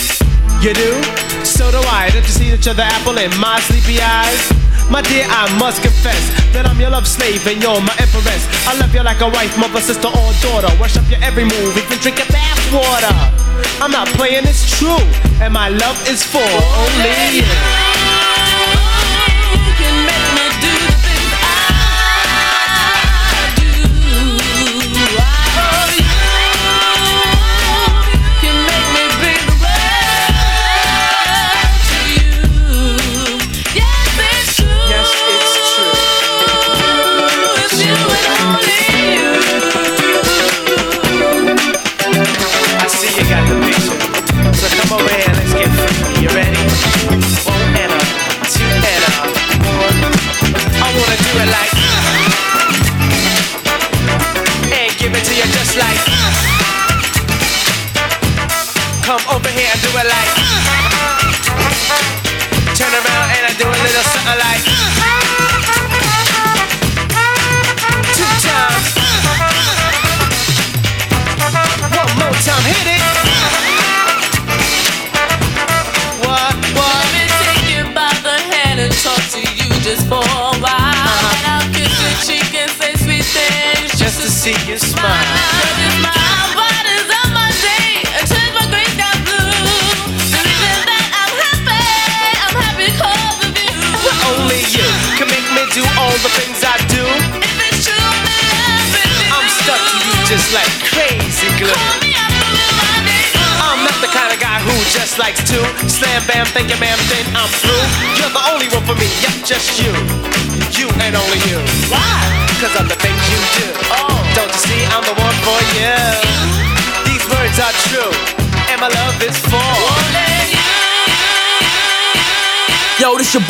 You 0.60 0.76
do? 0.76 1.00
So 1.48 1.72
do 1.72 1.80
I. 1.88 2.12
Don't 2.12 2.28
you 2.28 2.36
see 2.36 2.52
each 2.52 2.68
other 2.68 2.84
apple 2.84 3.18
in 3.18 3.32
my 3.40 3.62
sleepy 3.62 4.02
eyes? 4.04 4.61
My 4.92 5.02
dear, 5.02 5.24
I 5.24 5.48
must 5.58 5.82
confess 5.82 6.20
that 6.52 6.68
I'm 6.68 6.78
your 6.78 6.90
love 6.90 7.08
slave 7.08 7.48
and 7.48 7.64
you're 7.64 7.80
my 7.80 7.96
empress. 7.96 8.44
I 8.68 8.76
love 8.76 8.94
you 8.94 9.02
like 9.02 9.22
a 9.22 9.30
wife, 9.32 9.56
mother, 9.58 9.80
sister, 9.80 10.12
or 10.12 10.36
daughter. 10.44 10.68
Worship 10.84 11.08
your 11.08 11.24
every 11.24 11.46
move, 11.46 11.80
even 11.80 11.98
drink 12.04 12.20
your 12.20 12.28
bath 12.28 12.60
water. 12.76 13.16
I'm 13.80 13.92
not 13.92 14.08
playing, 14.20 14.44
it's 14.44 14.68
true, 14.68 15.00
and 15.40 15.54
my 15.54 15.70
love 15.70 15.96
is 16.12 16.28
for 16.28 16.44
only 16.44 17.40
you. 17.40 17.91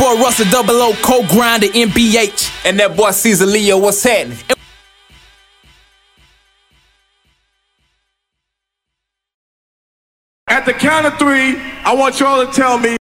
Boy 0.01 0.15
Russell 0.15 0.49
Double 0.49 0.81
O, 0.81 0.93
co-grinder 1.03 1.67
MBH, 1.67 2.65
and 2.65 2.79
that 2.79 2.97
boy 2.97 3.11
Caesar 3.11 3.45
Leo. 3.45 3.77
What's 3.77 4.01
happening? 4.01 4.39
At 10.47 10.65
the 10.65 10.73
count 10.73 11.05
of 11.05 11.17
three, 11.19 11.55
I 11.85 11.93
want 11.93 12.19
y'all 12.19 12.45
to 12.45 12.51
tell 12.51 12.79
me 12.79 12.97